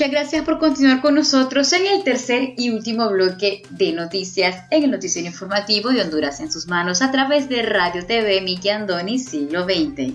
Muchas 0.00 0.12
gracias 0.12 0.44
por 0.46 0.58
continuar 0.58 1.02
con 1.02 1.14
nosotros 1.14 1.70
en 1.74 1.86
el 1.86 2.02
tercer 2.02 2.54
y 2.56 2.70
último 2.70 3.10
bloque 3.10 3.64
de 3.68 3.92
noticias 3.92 4.64
en 4.70 4.84
el 4.84 4.90
noticiero 4.90 5.28
informativo 5.28 5.90
de 5.90 6.00
Honduras 6.00 6.40
en 6.40 6.50
sus 6.50 6.68
manos 6.68 7.02
a 7.02 7.12
través 7.12 7.50
de 7.50 7.60
Radio 7.60 8.06
TV 8.06 8.40
Miki 8.40 8.70
Andoni 8.70 9.18
Siglo 9.18 9.64
XX. 9.64 10.14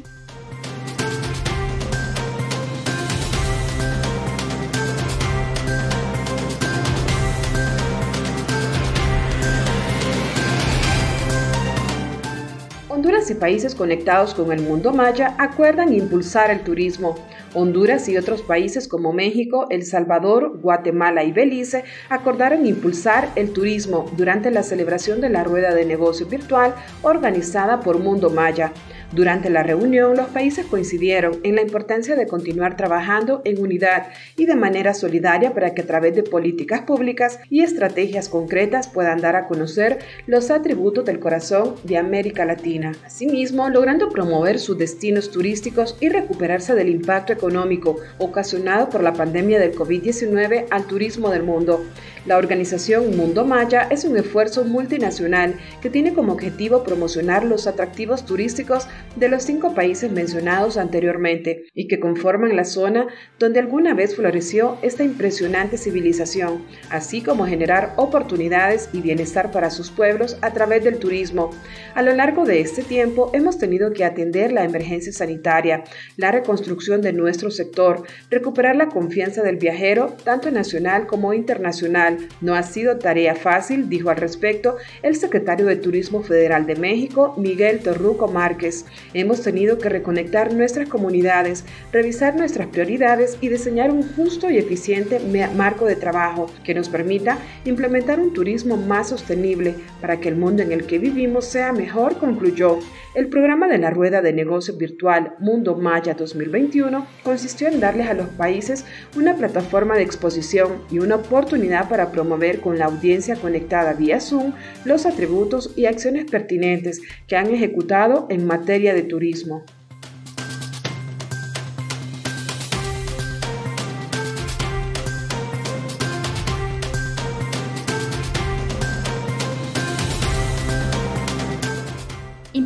Honduras 12.90 13.30
y 13.30 13.36
países 13.36 13.76
conectados 13.76 14.34
con 14.34 14.52
el 14.52 14.62
mundo 14.62 14.92
maya 14.92 15.36
acuerdan 15.38 15.94
impulsar 15.94 16.50
el 16.50 16.62
turismo. 16.62 17.16
Honduras 17.56 18.08
y 18.10 18.18
otros 18.18 18.42
países 18.42 18.88
como 18.88 19.14
México, 19.14 19.68
El 19.70 19.86
Salvador, 19.86 20.60
Guatemala 20.62 21.24
y 21.24 21.32
Belice 21.32 21.84
acordaron 22.10 22.66
impulsar 22.66 23.30
el 23.36 23.54
turismo 23.54 24.12
durante 24.16 24.52
la 24.52 24.62
celebración 24.62 25.22
de 25.22 25.30
la 25.30 25.44
rueda 25.44 25.74
de 25.74 25.86
negocio 25.86 26.28
virtual 26.28 26.76
organizada 27.02 27.80
por 27.80 28.00
Mundo 28.00 28.30
Maya. 28.30 28.74
Durante 29.16 29.50
la 29.50 29.64
reunión, 29.64 30.18
los 30.18 30.28
países 30.28 30.66
coincidieron 30.66 31.40
en 31.44 31.56
la 31.56 31.62
importancia 31.62 32.18
de 32.18 32.28
continuar 32.28 32.76
trabajando 32.76 33.42
en 33.46 33.62
unidad 33.62 34.08
y 34.36 34.46
de 34.46 34.58
manera 34.58 34.94
solidaria 34.94 35.54
para 35.54 35.74
que 35.74 35.84
a 35.84 35.88
través 35.88 36.16
de 36.16 36.24
políticas 36.24 36.82
públicas 36.82 37.40
y 37.50 37.62
estrategias 37.62 38.28
concretas 38.28 38.90
puedan 38.90 39.22
dar 39.22 39.38
a 39.38 39.48
conocer 39.48 40.00
los 40.28 40.52
atributos 40.52 41.06
del 41.06 41.22
corazón 41.22 41.76
de 41.86 41.98
América 41.98 42.44
Latina. 42.44 42.92
Asimismo, 43.06 43.70
logrando 43.70 44.10
promover 44.10 44.60
sus 44.60 44.78
destinos 44.78 45.32
turísticos 45.32 45.96
y 46.02 46.10
recuperarse 46.10 46.76
del 46.76 46.90
impacto 46.90 47.32
económico 47.32 47.96
ocasionado 48.18 48.90
por 48.90 49.02
la 49.02 49.14
pandemia 49.14 49.60
del 49.60 49.76
COVID-19 49.76 50.66
al 50.70 50.88
turismo 50.88 51.30
del 51.30 51.44
mundo. 51.44 51.86
La 52.26 52.38
organización 52.38 53.16
Mundo 53.16 53.46
Maya 53.46 53.88
es 53.92 54.04
un 54.04 54.18
esfuerzo 54.18 54.64
multinacional 54.64 55.60
que 55.80 55.92
tiene 55.92 56.12
como 56.16 56.34
objetivo 56.34 56.84
promocionar 56.84 57.46
los 57.46 57.68
atractivos 57.68 58.26
turísticos 58.26 58.88
de 59.16 59.30
los 59.30 59.44
cinco 59.44 59.76
países 59.76 60.12
mencionados 60.12 60.78
anteriormente 60.78 61.66
y 61.76 61.88
que 61.88 62.00
conforman 62.00 62.56
la 62.56 62.64
zona 62.64 63.06
donde 63.38 63.60
alguna 63.60 63.94
vez 63.94 64.16
floreció 64.16 64.80
esta 64.82 65.04
impresionante 65.04 65.78
civilización, 65.78 66.66
así 66.90 67.22
como 67.22 67.46
generar 67.46 67.94
oportunidades 67.96 68.90
y 68.92 69.02
bienestar 69.02 69.52
para 69.52 69.70
sus 69.70 69.92
pueblos 69.92 70.40
a 70.42 70.52
través 70.52 70.84
del 70.84 70.98
turismo. 70.98 71.52
A 71.94 72.02
lo 72.02 72.12
largo 72.12 72.44
de 72.44 72.60
este 72.60 72.82
tiempo 72.82 73.30
hemos 73.34 73.60
tenido 73.60 73.94
que 73.94 74.04
atender 74.04 74.52
la 74.52 74.64
emergencia 74.64 75.14
sanitaria, 75.14 75.84
la 76.18 76.32
reconstrucción 76.32 77.04
de 77.04 77.14
nuestro 77.14 77.52
sector, 77.52 78.02
recuperar 78.32 78.76
la 78.76 78.90
confianza 78.90 79.44
del 79.44 79.58
viajero, 79.58 80.16
tanto 80.24 80.50
nacional 80.50 81.06
como 81.06 81.32
internacional, 81.32 82.15
no 82.42 82.56
ha 82.56 82.64
sido 82.64 82.98
tarea 82.98 83.36
fácil, 83.36 83.90
dijo 83.90 84.10
al 84.10 84.18
respecto 84.18 84.78
el 85.04 85.16
secretario 85.16 85.66
de 85.66 85.76
Turismo 85.76 86.22
Federal 86.24 86.66
de 86.66 86.76
México, 86.76 87.34
Miguel 87.38 87.80
Torruco 87.80 88.28
Márquez. 88.28 88.86
Hemos 89.14 89.42
tenido 89.42 89.78
que 89.78 89.90
reconectar 89.90 90.54
nuestras 90.54 90.90
comunidades, 90.90 91.66
revisar 91.92 92.36
nuestras 92.36 92.68
prioridades 92.68 93.38
y 93.42 93.50
diseñar 93.50 93.92
un 93.92 94.04
justo 94.16 94.50
y 94.50 94.58
eficiente 94.58 95.20
marco 95.56 95.86
de 95.86 95.96
trabajo 95.96 96.48
que 96.64 96.74
nos 96.74 96.90
permita 96.90 97.38
implementar 97.66 98.20
un 98.20 98.34
turismo 98.34 98.78
más 98.78 99.10
sostenible 99.10 99.76
para 100.02 100.20
que 100.20 100.30
el 100.30 100.36
mundo 100.36 100.64
en 100.64 100.72
el 100.72 100.86
que 100.86 101.00
vivimos 101.00 101.46
sea 101.46 101.72
mejor, 101.72 102.18
concluyó. 102.18 102.80
El 103.14 103.30
programa 103.30 103.68
de 103.68 103.78
la 103.78 103.92
Rueda 103.92 104.22
de 104.22 104.34
Negocio 104.34 104.76
Virtual 104.76 105.36
Mundo 105.40 105.76
Maya 105.76 106.16
2021 106.16 107.08
consistió 107.24 107.70
en 107.70 107.80
darles 107.80 108.10
a 108.10 108.14
los 108.14 108.28
países 108.28 108.86
una 109.16 109.36
plataforma 109.36 109.96
de 109.96 110.04
exposición 110.04 110.82
y 110.92 111.00
una 111.00 111.16
oportunidad 111.16 111.88
para 111.88 112.05
promover 112.12 112.60
con 112.60 112.78
la 112.78 112.86
audiencia 112.86 113.36
conectada 113.36 113.94
vía 113.94 114.20
Zoom 114.20 114.54
los 114.84 115.06
atributos 115.06 115.72
y 115.76 115.86
acciones 115.86 116.26
pertinentes 116.26 117.02
que 117.28 117.36
han 117.36 117.54
ejecutado 117.54 118.28
en 118.30 118.46
materia 118.46 118.94
de 118.94 119.04
turismo. 119.04 119.64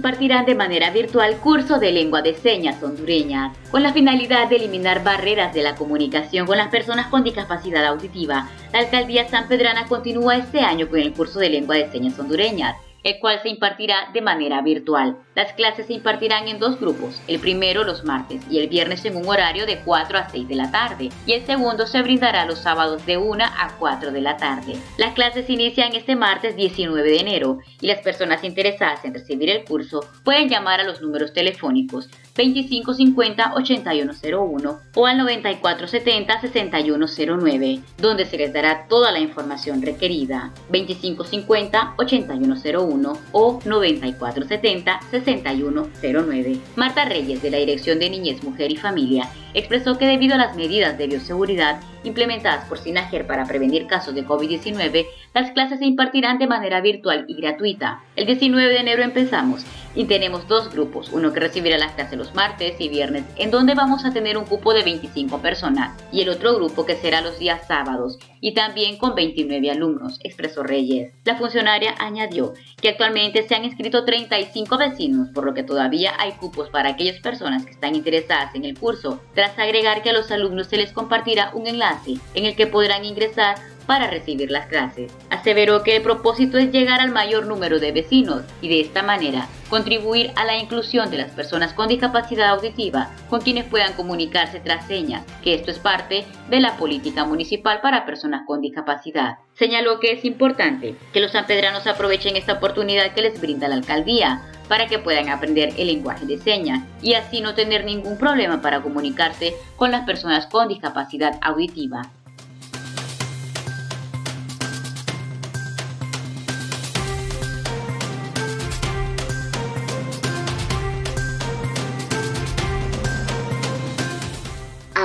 Impartirán 0.10 0.46
de 0.48 0.56
manera 0.56 0.90
virtual 0.90 1.38
curso 1.38 1.78
de 1.78 1.92
lengua 1.92 2.24
de 2.24 2.34
señas 2.34 2.82
hondureñas, 2.82 3.56
con 3.70 3.84
la 3.84 3.94
finalidad 3.94 4.50
de 4.50 4.56
eliminar 4.56 5.04
barreras 5.04 5.54
de 5.54 5.62
la 5.62 5.76
comunicación 5.76 6.48
con 6.48 6.58
las 6.58 6.70
personas 6.70 7.06
con 7.08 7.24
discapacidad 7.24 7.86
auditiva. 7.86 8.50
La 8.74 8.80
alcaldía 8.80 9.30
San 9.30 9.48
Pedrana 9.48 9.86
continúa 9.86 10.38
este 10.38 10.62
año 10.62 10.90
con 10.90 11.00
el 11.00 11.14
curso 11.14 11.38
de 11.38 11.52
lengua 11.52 11.76
de 11.76 11.92
señas 11.92 12.18
hondureñas 12.18 12.76
el 13.04 13.20
cual 13.20 13.40
se 13.42 13.50
impartirá 13.50 14.10
de 14.14 14.22
manera 14.22 14.62
virtual. 14.62 15.18
Las 15.36 15.54
clases 15.54 15.88
se 15.88 15.94
impartirán 15.94 16.48
en 16.48 16.60
dos 16.60 16.80
grupos, 16.80 17.22
el 17.28 17.40
primero 17.40 17.84
los 17.84 18.04
martes 18.04 18.42
y 18.50 18.60
el 18.60 18.68
viernes 18.68 19.06
en 19.06 19.16
un 19.16 19.28
horario 19.28 19.66
de 19.66 19.80
4 19.80 20.18
a 20.18 20.30
6 20.30 20.48
de 20.48 20.56
la 20.56 20.72
tarde, 20.72 21.10
y 21.26 21.34
el 21.34 21.46
segundo 21.46 21.88
se 21.88 22.02
brindará 22.02 22.46
los 22.46 22.60
sábados 22.60 23.06
de 23.06 23.18
1 23.18 23.44
a 23.44 23.76
4 23.78 24.12
de 24.12 24.22
la 24.22 24.38
tarde. 24.38 24.76
Las 24.98 25.14
clases 25.14 25.50
inician 25.50 25.96
este 25.96 26.16
martes 26.16 26.56
19 26.56 27.10
de 27.10 27.20
enero 27.20 27.60
y 27.82 27.88
las 27.88 28.00
personas 28.00 28.44
interesadas 28.44 29.06
en 29.06 29.14
recibir 29.14 29.50
el 29.50 29.64
curso 29.64 30.06
pueden 30.24 30.50
llamar 30.50 30.80
a 30.80 30.84
los 30.84 31.02
números 31.02 31.34
telefónicos 31.34 32.10
2550-8101 32.40 34.80
o 34.96 35.06
al 35.06 35.20
9470-6109, 35.20 37.82
donde 37.98 38.26
se 38.26 38.38
les 38.38 38.54
dará 38.54 38.88
toda 38.88 39.12
la 39.12 39.20
información 39.20 39.82
requerida. 39.82 40.54
2550-8101 40.72 43.18
o 43.32 43.60
9470-6109. 43.60 46.60
Marta 46.76 47.06
Reyes, 47.06 47.42
de 47.42 47.52
la 47.52 47.58
Dirección 47.58 48.00
de 48.00 48.10
Niñez, 48.10 48.44
Mujer 48.44 48.72
y 48.72 48.78
Familia, 48.78 49.30
expresó 49.54 49.98
que 49.98 50.06
debido 50.06 50.36
a 50.36 50.38
las 50.38 50.56
medidas 50.56 50.98
de 50.98 51.08
bioseguridad 51.08 51.82
implementadas 52.04 52.66
por 52.66 52.78
Sinajer 52.78 53.26
para 53.28 53.46
prevenir 53.46 53.88
casos 53.88 54.16
de 54.16 54.26
COVID-19, 54.26 55.06
las 55.34 55.52
clases 55.52 55.80
se 55.80 55.86
impartirán 55.86 56.40
de 56.40 56.48
manera 56.48 56.82
virtual 56.82 57.26
y 57.28 57.36
gratuita. 57.36 58.02
El 58.16 58.26
19 58.26 58.74
de 58.74 58.80
enero 58.80 59.04
empezamos 59.04 59.66
y 59.96 60.06
tenemos 60.06 60.48
dos 60.48 60.72
grupos, 60.72 61.10
uno 61.12 61.34
que 61.34 61.40
recibirá 61.40 61.78
las 61.78 61.94
clases 61.94 62.18
los 62.18 62.36
martes 62.36 62.80
y 62.80 62.90
viernes, 62.90 63.24
en 63.38 63.52
donde 63.52 63.74
vamos 63.74 64.06
a 64.06 64.12
tener 64.12 64.38
un 64.38 64.46
cupo 64.46 64.74
de 64.74 64.84
25 64.84 65.40
personas, 65.40 65.98
y 66.12 66.22
el 66.22 66.30
otro 66.30 66.56
grupo 66.56 66.86
que 66.86 66.96
será 66.96 67.22
los 67.22 67.40
días 67.40 67.68
sábados, 67.68 68.20
y 68.40 68.54
también 68.54 68.98
con 68.98 69.16
29 69.16 69.72
alumnos, 69.72 70.20
expresó 70.24 70.64
Reyes. 70.64 71.14
La 71.26 71.36
funcionaria 71.36 71.96
añadió 72.00 72.54
que 72.82 72.90
actualmente 72.90 73.48
se 73.48 73.56
han 73.56 73.66
inscrito 73.66 74.06
35 74.06 74.78
vecinos, 74.78 75.30
por 75.34 75.44
lo 75.44 75.54
que 75.54 75.64
todavía 75.64 76.14
hay 76.18 76.34
cupos 76.34 76.70
para 76.70 76.90
aquellas 76.90 77.20
personas 77.20 77.66
que 77.66 77.72
están 77.72 77.96
interesadas 77.96 78.56
en 78.56 78.66
el 78.66 78.78
curso, 78.78 79.22
tras 79.34 79.58
agregar 79.58 80.02
que 80.02 80.12
a 80.12 80.14
los 80.14 80.32
alumnos 80.32 80.68
se 80.68 80.78
les 80.78 80.94
compartirá 80.94 81.52
un 81.54 81.68
enlace 81.68 82.16
en 82.36 82.46
el 82.46 82.56
que 82.56 82.68
podrán 82.68 83.06
ingresar 83.06 83.56
para 83.90 84.08
recibir 84.08 84.52
las 84.52 84.68
clases. 84.68 85.12
Aseveró 85.32 85.82
que 85.82 85.96
el 85.96 86.04
propósito 86.04 86.60
es 86.60 86.72
llegar 86.72 87.00
al 87.00 87.10
mayor 87.10 87.48
número 87.48 87.80
de 87.80 87.92
vecinos 87.92 88.44
y 88.62 88.70
de 88.70 88.82
esta 88.82 89.02
manera 89.02 89.48
contribuir 89.68 90.32
a 90.36 90.46
la 90.46 90.60
inclusión 90.60 91.10
de 91.10 91.18
las 91.18 91.32
personas 91.32 91.74
con 91.74 91.88
discapacidad 91.88 92.50
auditiva 92.50 93.10
con 93.32 93.42
quienes 93.42 93.66
puedan 93.66 93.94
comunicarse 93.94 94.60
tras 94.60 94.86
señas, 94.86 95.26
que 95.42 95.56
esto 95.56 95.72
es 95.72 95.80
parte 95.80 96.26
de 96.52 96.60
la 96.60 96.78
política 96.78 97.26
municipal 97.26 97.82
para 97.82 98.06
personas 98.06 98.44
con 98.46 98.62
discapacidad. 98.62 99.40
Señaló 99.56 100.00
que 100.00 100.12
es 100.12 100.24
importante 100.24 100.94
que 101.12 101.20
los 101.20 101.32
sanpedranos 101.32 101.88
aprovechen 101.88 102.36
esta 102.36 102.54
oportunidad 102.54 103.16
que 103.16 103.24
les 103.24 103.42
brinda 103.42 103.68
la 103.68 103.76
alcaldía 103.76 104.44
para 104.68 104.86
que 104.86 105.00
puedan 105.00 105.30
aprender 105.30 105.74
el 105.78 105.88
lenguaje 105.88 106.28
de 106.28 106.38
señas 106.38 106.84
y 107.02 107.16
así 107.16 107.42
no 107.42 107.56
tener 107.56 107.86
ningún 107.86 108.20
problema 108.20 108.62
para 108.62 108.84
comunicarse 108.84 109.56
con 109.78 109.90
las 109.90 110.06
personas 110.06 110.46
con 110.46 110.68
discapacidad 110.68 111.40
auditiva. 111.42 112.04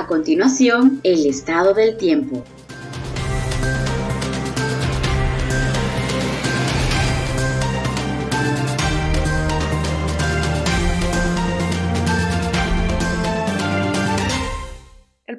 Continuación, 0.07 0.99
el 1.03 1.25
estado 1.25 1.73
del 1.73 1.97
tiempo. 1.97 2.43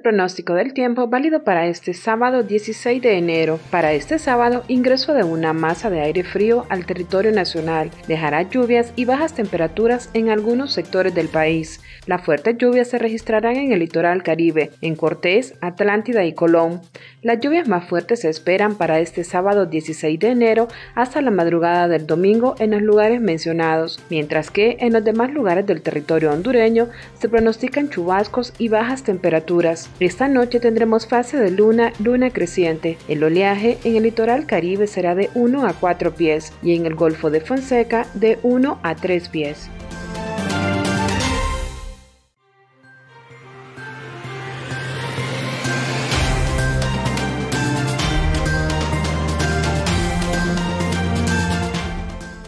pronóstico 0.06 0.54
del 0.54 0.72
tiempo 0.72 1.08
válido 1.08 1.42
para 1.42 1.66
este 1.66 1.92
sábado 1.92 2.44
16 2.44 3.02
de 3.02 3.18
enero. 3.18 3.58
Para 3.72 3.92
este 3.92 4.20
sábado, 4.20 4.62
ingreso 4.68 5.14
de 5.14 5.24
una 5.24 5.52
masa 5.52 5.90
de 5.90 6.00
aire 6.00 6.22
frío 6.22 6.64
al 6.68 6.86
territorio 6.86 7.32
nacional 7.32 7.90
dejará 8.06 8.42
lluvias 8.42 8.92
y 8.94 9.04
bajas 9.04 9.34
temperaturas 9.34 10.08
en 10.14 10.30
algunos 10.30 10.72
sectores 10.72 11.12
del 11.12 11.26
país. 11.26 11.80
Las 12.06 12.24
fuertes 12.24 12.56
lluvias 12.56 12.86
se 12.86 12.98
registrarán 12.98 13.56
en 13.56 13.72
el 13.72 13.80
litoral 13.80 14.22
caribe, 14.22 14.70
en 14.80 14.94
Cortés, 14.94 15.54
Atlántida 15.60 16.24
y 16.24 16.34
Colón. 16.34 16.80
Las 17.20 17.40
lluvias 17.40 17.66
más 17.66 17.88
fuertes 17.88 18.20
se 18.20 18.28
esperan 18.28 18.76
para 18.76 19.00
este 19.00 19.24
sábado 19.24 19.66
16 19.66 20.20
de 20.20 20.28
enero 20.28 20.68
hasta 20.94 21.20
la 21.20 21.32
madrugada 21.32 21.88
del 21.88 22.06
domingo 22.06 22.54
en 22.60 22.70
los 22.70 22.82
lugares 22.82 23.20
mencionados, 23.20 24.00
mientras 24.08 24.52
que 24.52 24.76
en 24.78 24.92
los 24.92 25.02
demás 25.02 25.32
lugares 25.32 25.66
del 25.66 25.82
territorio 25.82 26.30
hondureño 26.32 26.88
se 27.18 27.28
pronostican 27.28 27.90
chubascos 27.90 28.52
y 28.56 28.68
bajas 28.68 29.02
temperaturas. 29.02 29.90
Esta 29.98 30.28
noche 30.28 30.60
tendremos 30.60 31.08
fase 31.08 31.38
de 31.38 31.50
luna, 31.50 31.92
luna 31.98 32.30
creciente. 32.30 32.98
El 33.08 33.24
oleaje 33.24 33.78
en 33.82 33.96
el 33.96 34.04
litoral 34.04 34.46
caribe 34.46 34.86
será 34.86 35.16
de 35.16 35.28
1 35.34 35.66
a 35.66 35.72
4 35.72 36.14
pies 36.14 36.52
y 36.62 36.76
en 36.76 36.86
el 36.86 36.94
Golfo 36.94 37.30
de 37.30 37.40
Fonseca 37.40 38.06
de 38.14 38.38
1 38.44 38.78
a 38.84 38.94
3 38.94 39.28
pies. 39.28 39.68